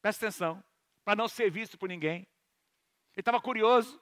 [0.00, 0.62] Presta atenção,
[1.04, 2.26] para não ser visto por ninguém.
[3.12, 4.00] Ele estava curioso,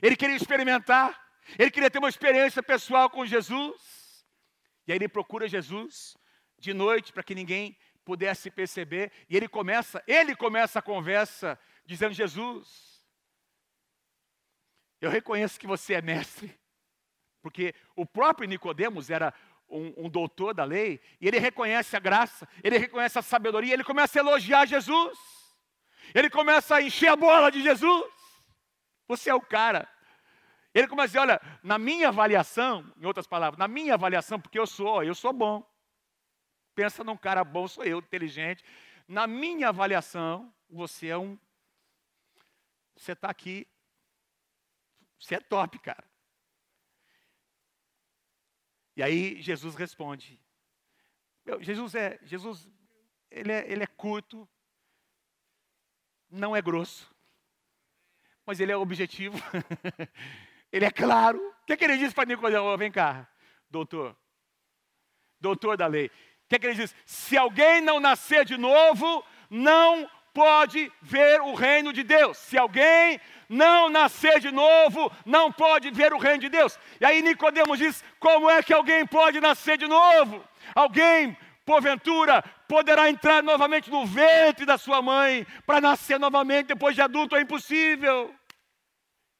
[0.00, 1.20] ele queria experimentar,
[1.58, 4.26] ele queria ter uma experiência pessoal com Jesus.
[4.86, 6.16] E aí ele procura Jesus
[6.58, 12.12] de noite para que ninguém pudesse perceber, e ele começa, ele começa a conversa dizendo:
[12.12, 13.04] Jesus,
[15.00, 16.58] eu reconheço que você é mestre,
[17.42, 19.34] porque o próprio Nicodemos era
[19.68, 23.84] um, um, doutor da lei, e ele reconhece a graça, ele reconhece a sabedoria, ele
[23.84, 25.18] começa a elogiar Jesus.
[26.14, 28.12] Ele começa a encher a bola de Jesus.
[29.08, 29.88] Você é o cara.
[30.74, 34.58] Ele começa a dizer: olha, na minha avaliação, em outras palavras, na minha avaliação, porque
[34.58, 35.64] eu sou, eu sou bom.
[36.74, 38.64] Pensa num cara bom, sou eu, inteligente.
[39.06, 41.38] Na minha avaliação, você é um.
[42.96, 43.66] Você está aqui.
[45.18, 46.04] Você é top, cara.
[48.96, 50.40] E aí Jesus responde.
[51.44, 52.70] Meu, Jesus é, Jesus,
[53.30, 54.48] ele é, ele é curto,
[56.30, 57.14] não é grosso,
[58.46, 59.36] mas ele é objetivo,
[60.72, 61.38] ele é claro.
[61.38, 62.76] O que, é que ele diz para Nicodemo?
[62.76, 63.28] Vem cá,
[63.68, 64.16] doutor,
[65.40, 66.06] doutor da lei.
[66.06, 66.94] O que, é que ele diz?
[67.04, 72.36] Se alguém não nascer de novo, não pode ver o reino de Deus.
[72.36, 76.78] Se alguém não nascer de novo, não pode ver o reino de Deus.
[77.00, 80.44] E aí Nicodemos diz: como é que alguém pode nascer de novo?
[80.74, 87.02] Alguém porventura, poderá entrar novamente no ventre da sua mãe para nascer novamente depois de
[87.02, 88.34] adulto, é impossível.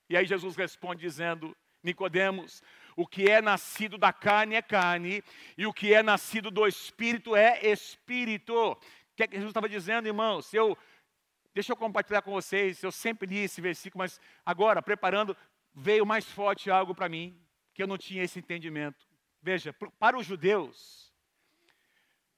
[0.09, 2.63] E aí Jesus responde dizendo: Nicodemos,
[2.97, 5.23] o que é nascido da carne é carne,
[5.57, 8.79] e o que é nascido do espírito é espírito.
[9.15, 10.53] O que é que Jesus estava dizendo, irmãos?
[10.53, 10.77] Eu,
[11.55, 15.37] deixa eu compartilhar com vocês, eu sempre li esse versículo, mas agora, preparando,
[15.73, 17.41] veio mais forte algo para mim,
[17.73, 19.07] que eu não tinha esse entendimento.
[19.41, 21.15] Veja, para os judeus,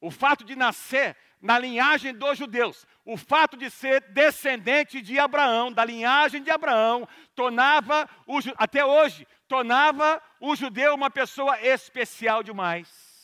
[0.03, 5.73] o fato de nascer na linhagem dos judeus, o fato de ser descendente de Abraão,
[5.73, 13.17] da linhagem de Abraão, tornava, o, até hoje, tornava o judeu uma pessoa especial demais.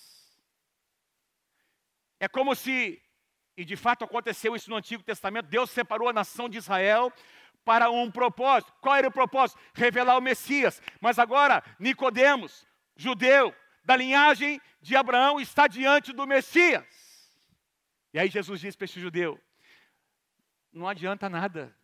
[2.22, 3.01] É como se,
[3.56, 7.12] e de fato aconteceu isso no Antigo Testamento, Deus separou a nação de Israel
[7.64, 8.72] para um propósito.
[8.80, 9.60] Qual era o propósito?
[9.74, 10.82] Revelar o Messias.
[11.00, 16.84] Mas agora, Nicodemos, judeu, da linhagem de Abraão está diante do Messias.
[18.12, 19.40] E aí Jesus diz para esse judeu:
[20.72, 21.76] não adianta nada.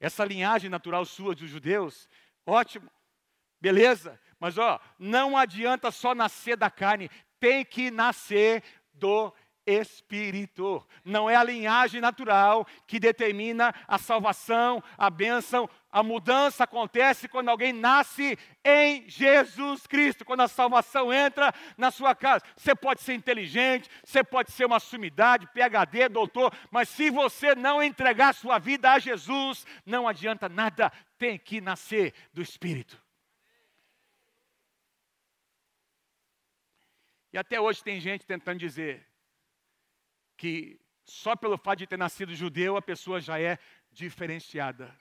[0.00, 2.08] Essa linhagem natural sua dos judeus,
[2.44, 2.90] ótimo,
[3.60, 9.32] beleza, mas ó, não adianta só nascer da carne, tem que nascer do
[9.66, 10.86] Espírito.
[11.04, 15.68] Não é a linhagem natural que determina a salvação, a bênção.
[15.90, 22.14] A mudança acontece quando alguém nasce em Jesus Cristo, quando a salvação entra na sua
[22.14, 22.44] casa.
[22.56, 27.82] Você pode ser inteligente, você pode ser uma sumidade, PhD, doutor, mas se você não
[27.82, 33.00] entregar sua vida a Jesus, não adianta nada, tem que nascer do Espírito.
[37.32, 39.06] E até hoje tem gente tentando dizer,
[40.42, 43.60] que só pelo fato de ter nascido judeu a pessoa já é
[43.92, 44.92] diferenciada.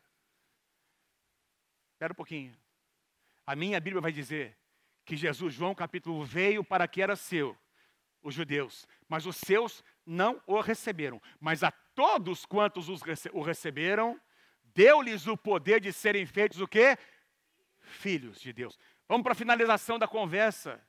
[1.93, 2.55] Espera um pouquinho.
[3.43, 4.55] A minha Bíblia vai dizer
[5.03, 7.57] que Jesus, João capítulo, veio para que era seu,
[8.21, 11.19] os judeus, mas os seus não o receberam.
[11.39, 14.21] Mas a todos quantos o receberam,
[14.75, 16.95] deu-lhes o poder de serem feitos o quê?
[17.79, 18.77] Filhos de Deus.
[19.07, 20.79] Vamos para a finalização da conversa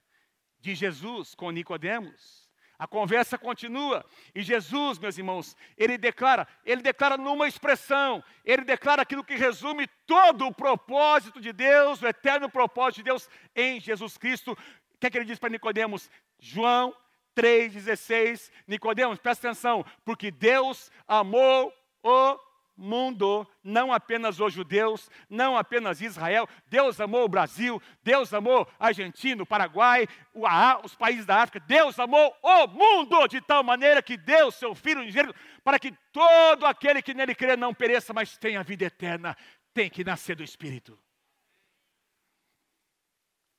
[0.60, 2.41] de Jesus com Nicodemos.
[2.78, 4.04] A conversa continua
[4.34, 9.86] e Jesus, meus irmãos, ele declara, ele declara numa expressão, ele declara aquilo que resume
[10.06, 14.52] todo o propósito de Deus, o eterno propósito de Deus em Jesus Cristo.
[14.52, 16.10] O que é que ele diz para Nicodemos?
[16.38, 16.94] João
[17.36, 22.38] 3,16, Nicodemos, presta atenção, porque Deus amou o
[22.76, 26.48] mundo, não apenas os judeus, não apenas Israel.
[26.66, 30.44] Deus amou o Brasil, Deus amou Argentina, o Paraguai, o,
[30.84, 31.60] os países da África.
[31.60, 36.66] Deus amou o mundo de tal maneira que deu seu Filho unigênito para que todo
[36.66, 39.36] aquele que nele crê não pereça, mas tenha vida eterna.
[39.74, 40.98] Tem que nascer do Espírito.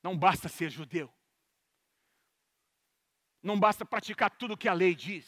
[0.02, 1.12] Não basta ser judeu.
[3.42, 5.26] Não basta praticar tudo o que a lei diz.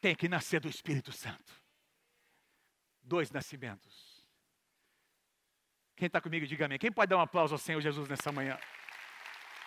[0.00, 1.65] Tem que nascer do Espírito Santo
[3.06, 4.16] dois nascimentos.
[5.96, 6.78] Quem está comigo, diga amém.
[6.78, 8.58] Quem pode dar um aplauso ao Senhor Jesus nessa manhã?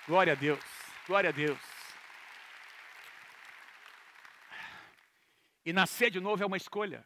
[0.05, 0.63] Glória a Deus,
[1.07, 1.59] glória a Deus.
[5.65, 7.05] E nascer de novo é uma escolha.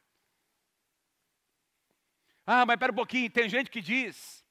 [2.45, 4.43] Ah, mas espera um pouquinho, tem gente que diz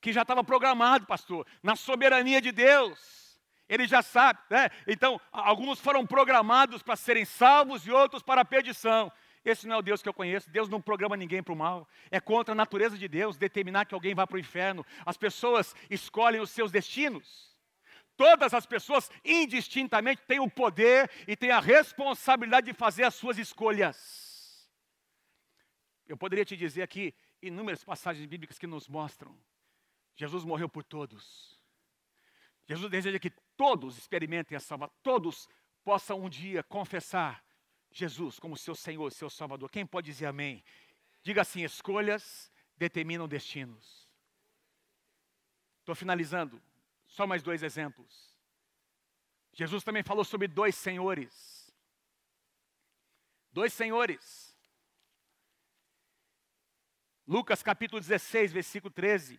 [0.00, 3.38] que já estava programado, pastor, na soberania de Deus.
[3.68, 4.70] Ele já sabe, né?
[4.86, 9.12] Então, alguns foram programados para serem salvos e outros para a perdição.
[9.44, 10.50] Esse não é o Deus que eu conheço.
[10.50, 11.88] Deus não programa ninguém para o mal.
[12.10, 14.84] É contra a natureza de Deus determinar que alguém vá para o inferno.
[15.04, 17.56] As pessoas escolhem os seus destinos.
[18.16, 23.38] Todas as pessoas, indistintamente, têm o poder e têm a responsabilidade de fazer as suas
[23.38, 24.68] escolhas.
[26.06, 29.34] Eu poderia te dizer aqui inúmeras passagens bíblicas que nos mostram.
[30.16, 31.58] Jesus morreu por todos.
[32.68, 35.48] Jesus deseja que todos experimentem a salvação, todos
[35.82, 37.42] possam um dia confessar
[37.92, 39.70] Jesus como seu Senhor, seu Salvador.
[39.70, 40.62] Quem pode dizer amém?
[41.22, 44.08] Diga assim: escolhas determinam destinos.
[45.80, 46.62] Estou finalizando.
[47.06, 48.36] Só mais dois exemplos.
[49.52, 51.72] Jesus também falou sobre dois senhores.
[53.52, 54.56] Dois senhores.
[57.26, 59.38] Lucas capítulo 16, versículo 13.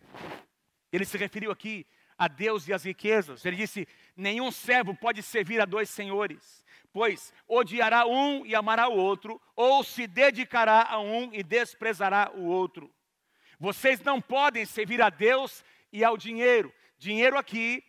[0.92, 1.86] Ele se referiu aqui
[2.16, 3.44] a Deus e as riquezas.
[3.44, 3.86] Ele disse:
[4.16, 9.82] Nenhum servo pode servir a dois senhores, pois odiará um e amará o outro, ou
[9.82, 12.92] se dedicará a um e desprezará o outro.
[13.58, 16.72] Vocês não podem servir a Deus e ao dinheiro.
[16.98, 17.84] Dinheiro aqui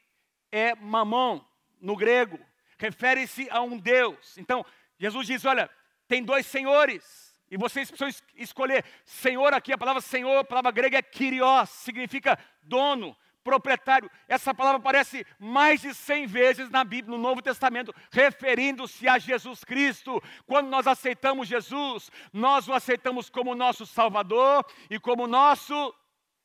[0.52, 1.46] é mamão,
[1.82, 2.40] no grego,
[2.78, 4.38] refere-se a um Deus.
[4.38, 4.66] Então,
[4.98, 5.70] Jesus diz: olha,
[6.08, 8.86] tem dois senhores, e vocês precisam escolher.
[9.06, 14.10] Senhor aqui, a palavra Senhor, a palavra grega é Kyrios, significa dono, proprietário.
[14.28, 19.64] Essa palavra aparece mais de 100 vezes na Bíblia, no Novo Testamento, referindo-se a Jesus
[19.64, 20.22] Cristo.
[20.46, 25.94] Quando nós aceitamos Jesus, nós o aceitamos como nosso Salvador e como nosso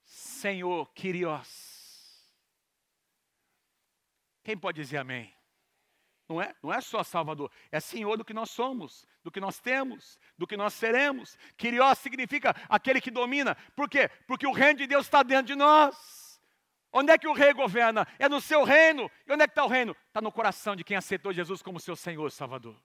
[0.04, 1.68] Senhor, Kyrios.
[4.42, 5.32] Quem pode dizer amém?
[6.28, 9.58] Não é, não é só Salvador, é Senhor do que nós somos, do que nós
[9.58, 11.38] temos, do que nós seremos.
[11.56, 13.54] Kyrios significa aquele que domina.
[13.74, 14.10] Por quê?
[14.26, 16.27] Porque o reino de Deus está dentro de nós.
[16.92, 18.06] Onde é que o rei governa?
[18.18, 19.10] É no seu reino.
[19.26, 19.94] E onde é que está o reino?
[20.06, 22.76] Está no coração de quem aceitou Jesus como seu Senhor e Salvador.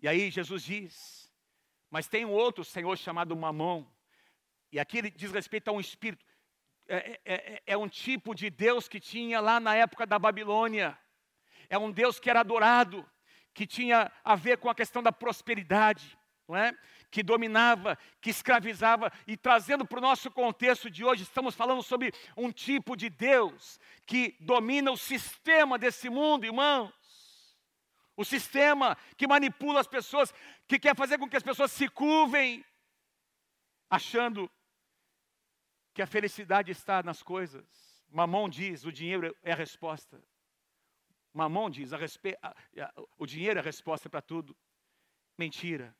[0.00, 1.32] E aí Jesus diz:
[1.90, 3.90] Mas tem um outro Senhor chamado Mamão.
[4.70, 6.24] E aqui ele diz respeito a um espírito.
[6.86, 10.98] É, é, é, é um tipo de Deus que tinha lá na época da Babilônia.
[11.68, 13.08] É um Deus que era adorado,
[13.52, 16.76] que tinha a ver com a questão da prosperidade não é?
[17.10, 22.12] que dominava, que escravizava, e trazendo para o nosso contexto de hoje, estamos falando sobre
[22.36, 26.92] um tipo de Deus que domina o sistema desse mundo, irmãos.
[28.16, 30.32] O sistema que manipula as pessoas,
[30.66, 32.64] que quer fazer com que as pessoas se curvem,
[33.88, 34.50] achando
[35.92, 37.64] que a felicidade está nas coisas.
[38.08, 40.22] Mamon diz: o dinheiro é a resposta.
[41.32, 42.36] Mamon diz: a respe...
[43.16, 44.56] o dinheiro é a resposta para tudo.
[45.38, 45.96] Mentira.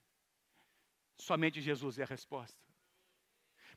[1.17, 2.59] Somente Jesus é a resposta.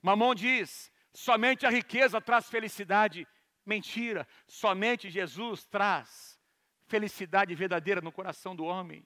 [0.02, 3.28] Mamon diz: somente a riqueza traz felicidade.
[3.66, 6.40] Mentira, somente Jesus traz
[6.86, 9.06] felicidade verdadeira no coração do homem.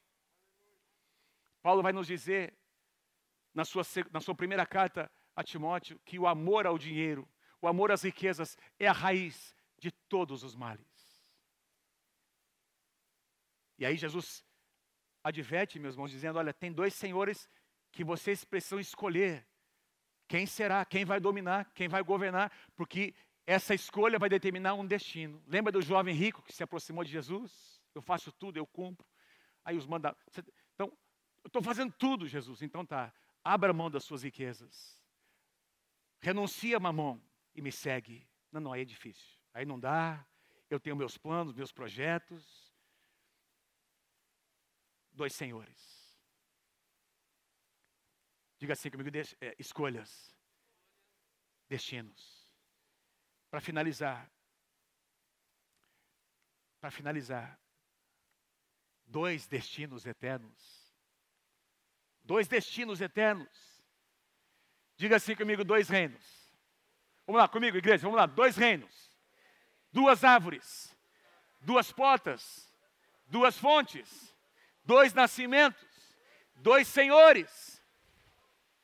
[1.62, 2.56] Paulo vai nos dizer,
[3.54, 7.28] na sua, na sua primeira carta a Timóteo, que o amor ao dinheiro,
[7.62, 10.86] o amor às riquezas, é a raiz de todos os males.
[13.78, 14.46] E aí Jesus
[15.24, 17.50] adverte, meus irmãos, dizendo: olha, tem dois senhores
[17.92, 19.46] que vocês precisam escolher
[20.28, 23.14] quem será, quem vai dominar, quem vai governar, porque
[23.46, 25.44] essa escolha vai determinar um destino.
[25.46, 27.82] Lembra do jovem rico que se aproximou de Jesus?
[27.94, 29.06] Eu faço tudo, eu cumpro.
[29.66, 30.16] Aí os manda.
[30.74, 30.88] Então,
[31.44, 32.62] eu estou fazendo tudo, Jesus.
[32.62, 33.14] Então tá,
[33.44, 34.98] abra mão das suas riquezas.
[36.22, 37.22] Renuncia, mamão,
[37.54, 38.26] e me segue.
[38.52, 39.38] Não, não, aí é difícil.
[39.54, 40.26] Aí não dá.
[40.70, 42.74] Eu tenho meus planos, meus projetos.
[45.12, 46.01] Dois senhores.
[48.62, 50.38] Diga assim comigo: é, escolhas,
[51.68, 52.48] destinos.
[53.50, 54.32] Para finalizar,
[56.80, 57.60] para finalizar,
[59.04, 60.94] dois destinos eternos.
[62.24, 63.82] dois destinos eternos.
[64.96, 66.54] Diga assim comigo: dois reinos.
[67.26, 69.12] Vamos lá comigo, igreja, vamos lá: dois reinos,
[69.92, 70.96] duas árvores,
[71.62, 72.72] duas portas,
[73.26, 74.38] duas fontes,
[74.84, 75.90] dois nascimentos,
[76.58, 77.71] dois senhores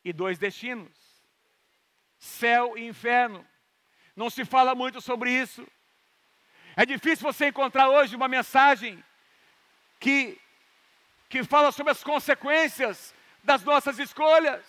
[0.09, 1.07] e dois destinos
[2.17, 3.45] céu e inferno.
[4.15, 5.67] Não se fala muito sobre isso.
[6.75, 9.03] É difícil você encontrar hoje uma mensagem
[9.99, 10.39] que,
[11.29, 14.65] que fala sobre as consequências das nossas escolhas.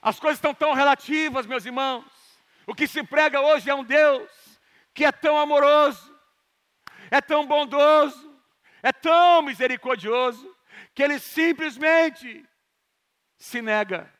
[0.00, 2.04] As coisas estão tão relativas, meus irmãos.
[2.66, 4.30] O que se prega hoje é um Deus
[4.94, 6.14] que é tão amoroso,
[7.10, 8.38] é tão bondoso,
[8.82, 10.54] é tão misericordioso,
[10.94, 12.46] que ele simplesmente
[13.42, 14.10] se nega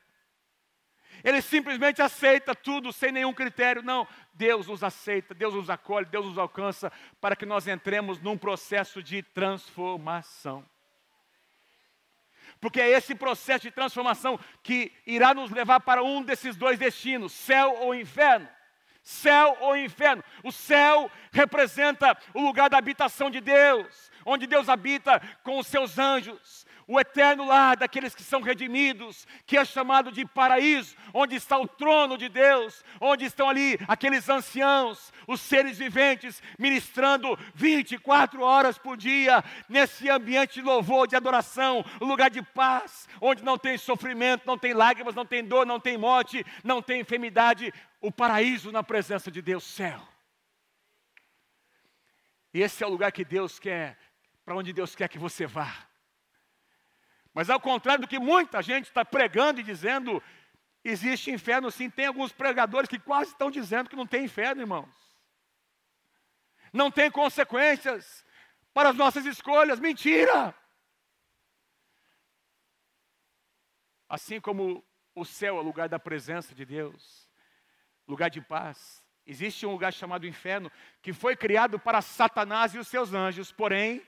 [1.25, 3.83] ele simplesmente aceita tudo sem nenhum critério.
[3.83, 8.37] Não, Deus nos aceita, Deus nos acolhe, Deus nos alcança para que nós entremos num
[8.37, 10.65] processo de transformação.
[12.61, 17.33] Porque é esse processo de transformação que irá nos levar para um desses dois destinos,
[17.33, 18.49] céu ou inferno.
[19.03, 20.23] Céu ou inferno.
[20.45, 25.99] O céu representa o lugar da habitação de Deus, onde Deus habita com os seus
[25.99, 31.59] anjos o eterno lar daqueles que são redimidos, que é chamado de paraíso, onde está
[31.59, 38.79] o trono de Deus, onde estão ali aqueles anciãos, os seres viventes, ministrando 24 horas
[38.79, 44.47] por dia, nesse ambiente de louvor, de adoração, lugar de paz, onde não tem sofrimento,
[44.47, 48.83] não tem lágrimas, não tem dor, não tem morte, não tem enfermidade, o paraíso na
[48.83, 50.01] presença de Deus, céu.
[52.53, 53.97] E esse é o lugar que Deus quer,
[54.45, 55.92] para onde Deus quer que você vá.
[57.35, 60.23] Mas ao contrário do que muita gente está pregando e dizendo,
[60.85, 61.89] existe inferno sim.
[61.89, 64.89] Tem alguns pregadores que quase estão dizendo que não tem inferno, irmãos.
[66.73, 68.25] Não tem consequências
[68.75, 69.81] para as nossas escolhas.
[69.81, 70.55] Mentira!
[74.09, 77.29] Assim como o céu é lugar da presença de Deus,
[78.07, 80.71] lugar de paz, existe um lugar chamado inferno
[81.01, 84.07] que foi criado para Satanás e os seus anjos, porém,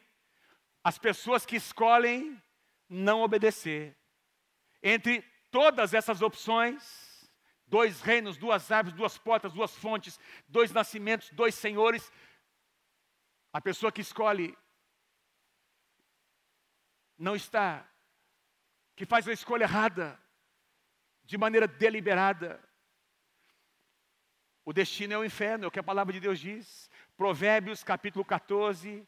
[0.83, 2.41] as pessoas que escolhem
[2.89, 3.97] não obedecer.
[4.83, 7.31] Entre todas essas opções,
[7.67, 12.13] dois reinos, duas árvores, duas portas, duas fontes, dois nascimentos, dois senhores,
[13.53, 14.57] a pessoa que escolhe
[17.17, 17.89] não está,
[18.97, 20.21] que faz a escolha errada,
[21.23, 22.63] de maneira deliberada.
[24.65, 26.91] O destino é o inferno, é o que a palavra de Deus diz.
[27.17, 29.07] Provérbios capítulo 14,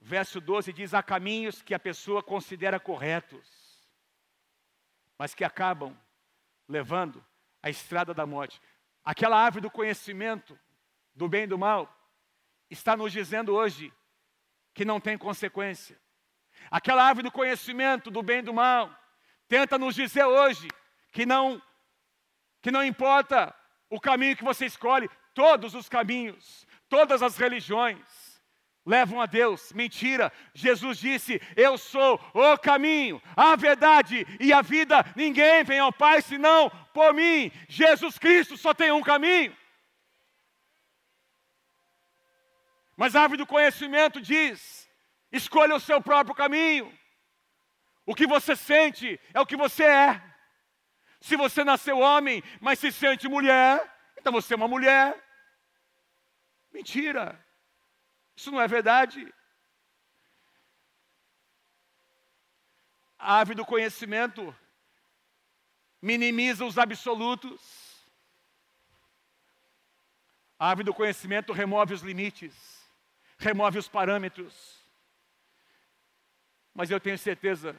[0.00, 3.46] Verso 12 diz: há caminhos que a pessoa considera corretos,
[5.18, 5.96] mas que acabam
[6.66, 7.24] levando
[7.62, 8.60] à estrada da morte.
[9.04, 10.58] Aquela árvore do conhecimento
[11.14, 11.94] do bem e do mal
[12.70, 13.92] está nos dizendo hoje
[14.72, 16.00] que não tem consequência.
[16.70, 18.94] Aquela árvore do conhecimento do bem e do mal
[19.48, 20.68] tenta nos dizer hoje
[21.12, 21.60] que não
[22.62, 23.54] que não importa
[23.88, 28.29] o caminho que você escolhe, todos os caminhos, todas as religiões,
[28.90, 29.72] levam a Deus.
[29.72, 30.32] Mentira.
[30.52, 35.04] Jesus disse: Eu sou o caminho, a verdade e a vida.
[35.14, 37.52] Ninguém vem ao Pai senão por mim.
[37.68, 39.56] Jesus Cristo só tem um caminho.
[42.96, 44.90] Mas a árvore do conhecimento diz:
[45.30, 46.92] escolha o seu próprio caminho.
[48.04, 50.20] O que você sente é o que você é.
[51.20, 53.88] Se você nasceu homem, mas se sente mulher,
[54.18, 55.16] então você é uma mulher.
[56.72, 57.38] Mentira.
[58.40, 59.30] Isso não é verdade.
[63.18, 64.56] A árvore do conhecimento
[66.00, 67.60] minimiza os absolutos.
[70.58, 72.54] A árvore do conhecimento remove os limites,
[73.36, 74.54] remove os parâmetros.
[76.72, 77.78] Mas eu tenho certeza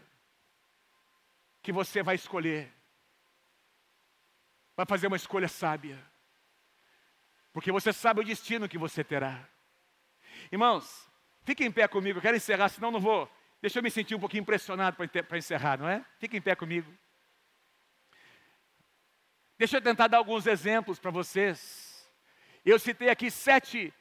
[1.63, 2.71] que você vai escolher,
[4.77, 5.97] vai fazer uma escolha sábia,
[7.51, 9.49] porque você sabe o destino que você terá.
[10.51, 11.09] Irmãos,
[11.43, 13.29] fiquem em pé comigo, eu quero encerrar, senão não vou.
[13.61, 16.05] Deixa eu me sentir um pouquinho impressionado para encerrar, não é?
[16.17, 16.91] Fiquem em pé comigo.
[19.57, 22.09] Deixa eu tentar dar alguns exemplos para vocês.
[22.65, 23.93] Eu citei aqui sete,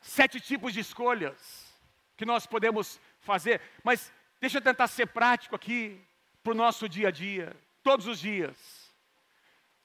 [0.00, 1.68] sete tipos de escolhas
[2.16, 4.10] que nós podemos fazer, mas
[4.40, 6.02] deixa eu tentar ser prático aqui
[6.42, 8.88] para o nosso dia a dia, todos os dias.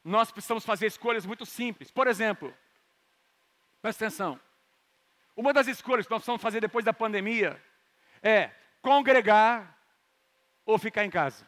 [0.01, 1.91] Nós precisamos fazer escolhas muito simples.
[1.91, 2.55] Por exemplo,
[3.81, 4.39] presta atenção.
[5.35, 7.61] Uma das escolhas que nós precisamos fazer depois da pandemia
[8.21, 9.77] é congregar
[10.65, 11.47] ou ficar em casa.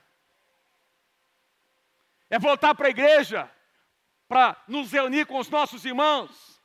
[2.30, 3.50] É voltar para a igreja
[4.28, 6.62] para nos reunir com os nossos irmãos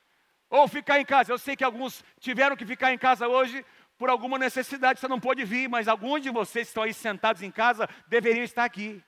[0.48, 1.32] ou ficar em casa.
[1.32, 3.64] Eu sei que alguns tiveram que ficar em casa hoje
[4.00, 7.42] por alguma necessidade você não pôde vir, mas alguns de vocês que estão aí sentados
[7.42, 9.04] em casa deveriam estar aqui.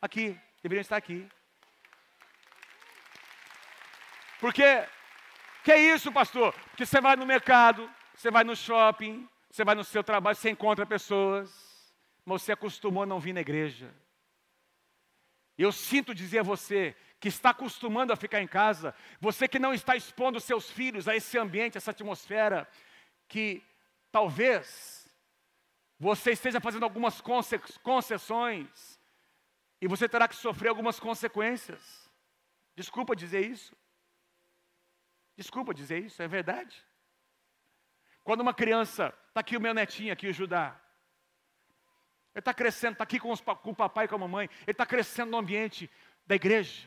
[0.00, 1.28] Aqui, deveriam estar aqui.
[4.38, 4.86] Porque,
[5.62, 6.52] que é isso, pastor?
[6.70, 10.50] Porque você vai no mercado, você vai no shopping, você vai no seu trabalho, você
[10.50, 11.50] encontra pessoas,
[12.24, 13.92] mas você acostumou a não vir na igreja.
[15.58, 19.74] Eu sinto dizer a você que está acostumando a ficar em casa, você que não
[19.74, 22.66] está expondo seus filhos a esse ambiente, essa atmosfera,
[23.28, 23.62] que
[24.10, 25.06] talvez
[25.98, 27.20] você esteja fazendo algumas
[27.82, 28.98] concessões
[29.82, 32.10] e você terá que sofrer algumas consequências.
[32.74, 33.76] Desculpa dizer isso.
[35.40, 36.84] Desculpa dizer isso, é verdade.
[38.22, 40.78] Quando uma criança, está aqui o meu netinho, aqui o Judá,
[42.34, 44.72] ele está crescendo, está aqui com, os, com o papai e com a mamãe, ele
[44.72, 45.90] está crescendo no ambiente
[46.26, 46.86] da igreja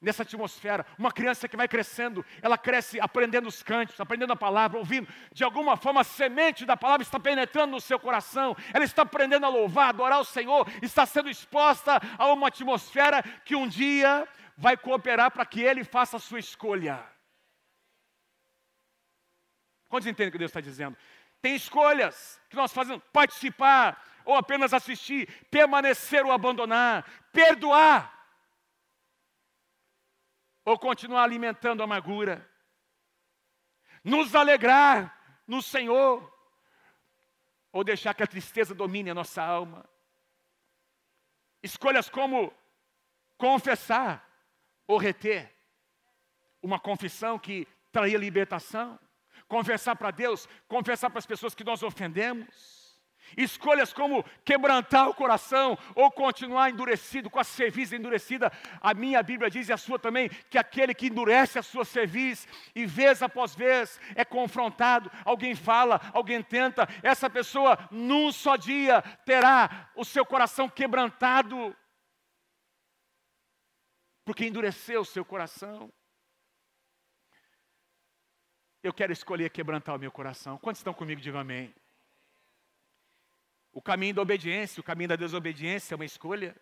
[0.00, 0.84] nessa atmosfera.
[0.98, 5.06] Uma criança que vai crescendo, ela cresce aprendendo os cantos, aprendendo a palavra, ouvindo.
[5.32, 8.56] De alguma forma, a semente da palavra está penetrando no seu coração.
[8.74, 13.54] Ela está aprendendo a louvar, adorar o Senhor, está sendo exposta a uma atmosfera que
[13.54, 14.26] um dia
[14.56, 17.11] vai cooperar para que ele faça a sua escolha.
[19.92, 20.96] Quantos entendem o que Deus está dizendo?
[21.42, 28.10] Tem escolhas que nós fazemos: participar ou apenas assistir, permanecer ou abandonar, perdoar
[30.64, 32.50] ou continuar alimentando a amargura,
[34.02, 35.14] nos alegrar
[35.46, 36.26] no Senhor,
[37.70, 39.86] ou deixar que a tristeza domine a nossa alma.
[41.62, 42.50] Escolhas como
[43.36, 44.26] confessar
[44.86, 45.54] ou reter.
[46.62, 48.98] Uma confissão que traria libertação.
[49.54, 52.72] Confessar para Deus, confessar para as pessoas que nós ofendemos
[53.36, 58.52] Escolhas como quebrantar o coração ou continuar endurecido, com a cerviz endurecida.
[58.80, 62.46] A minha Bíblia diz, e a sua também, que aquele que endurece a sua cerviz
[62.74, 69.00] e vez após vez é confrontado, alguém fala, alguém tenta, essa pessoa num só dia
[69.24, 71.74] terá o seu coração quebrantado,
[74.24, 75.90] porque endureceu o seu coração.
[78.82, 80.58] Eu quero escolher quebrantar o meu coração.
[80.58, 81.20] Quantos estão comigo?
[81.20, 81.72] Digam amém.
[83.72, 86.54] O caminho da obediência, o caminho da desobediência é uma escolha.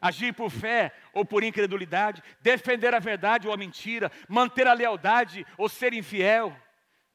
[0.00, 5.46] Agir por fé ou por incredulidade, defender a verdade ou a mentira, manter a lealdade
[5.56, 6.54] ou ser infiel,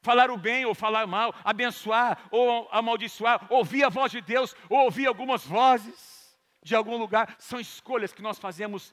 [0.02, 4.80] falar o bem ou falar mal, abençoar ou amaldiçoar, ouvir a voz de Deus ou
[4.80, 8.92] ouvir algumas vozes de algum lugar, são escolhas que nós fazemos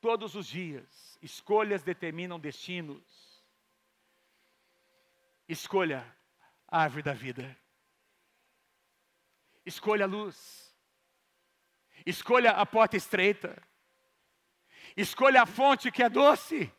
[0.00, 1.18] todos os dias.
[1.22, 3.21] Escolhas determinam destinos.
[5.48, 6.04] Escolha
[6.68, 7.56] a árvore da vida.
[9.64, 10.74] Escolha a luz.
[12.04, 13.60] Escolha a porta estreita.
[14.96, 16.72] Escolha a fonte que é doce.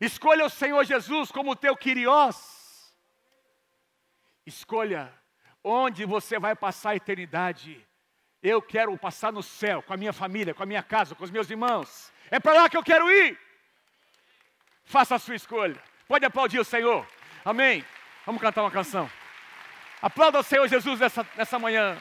[0.00, 2.94] Escolha o Senhor Jesus como teu quiriós.
[4.44, 5.12] Escolha
[5.62, 7.84] onde você vai passar a eternidade.
[8.42, 11.30] Eu quero passar no céu, com a minha família, com a minha casa, com os
[11.30, 12.12] meus irmãos.
[12.30, 13.38] É para lá que eu quero ir.
[14.84, 15.82] Faça a sua escolha.
[16.08, 17.06] Pode aplaudir o Senhor.
[17.44, 17.84] Amém.
[18.24, 19.10] Vamos cantar uma canção.
[20.00, 21.96] Aplauda o Senhor Jesus nessa, nessa manhã.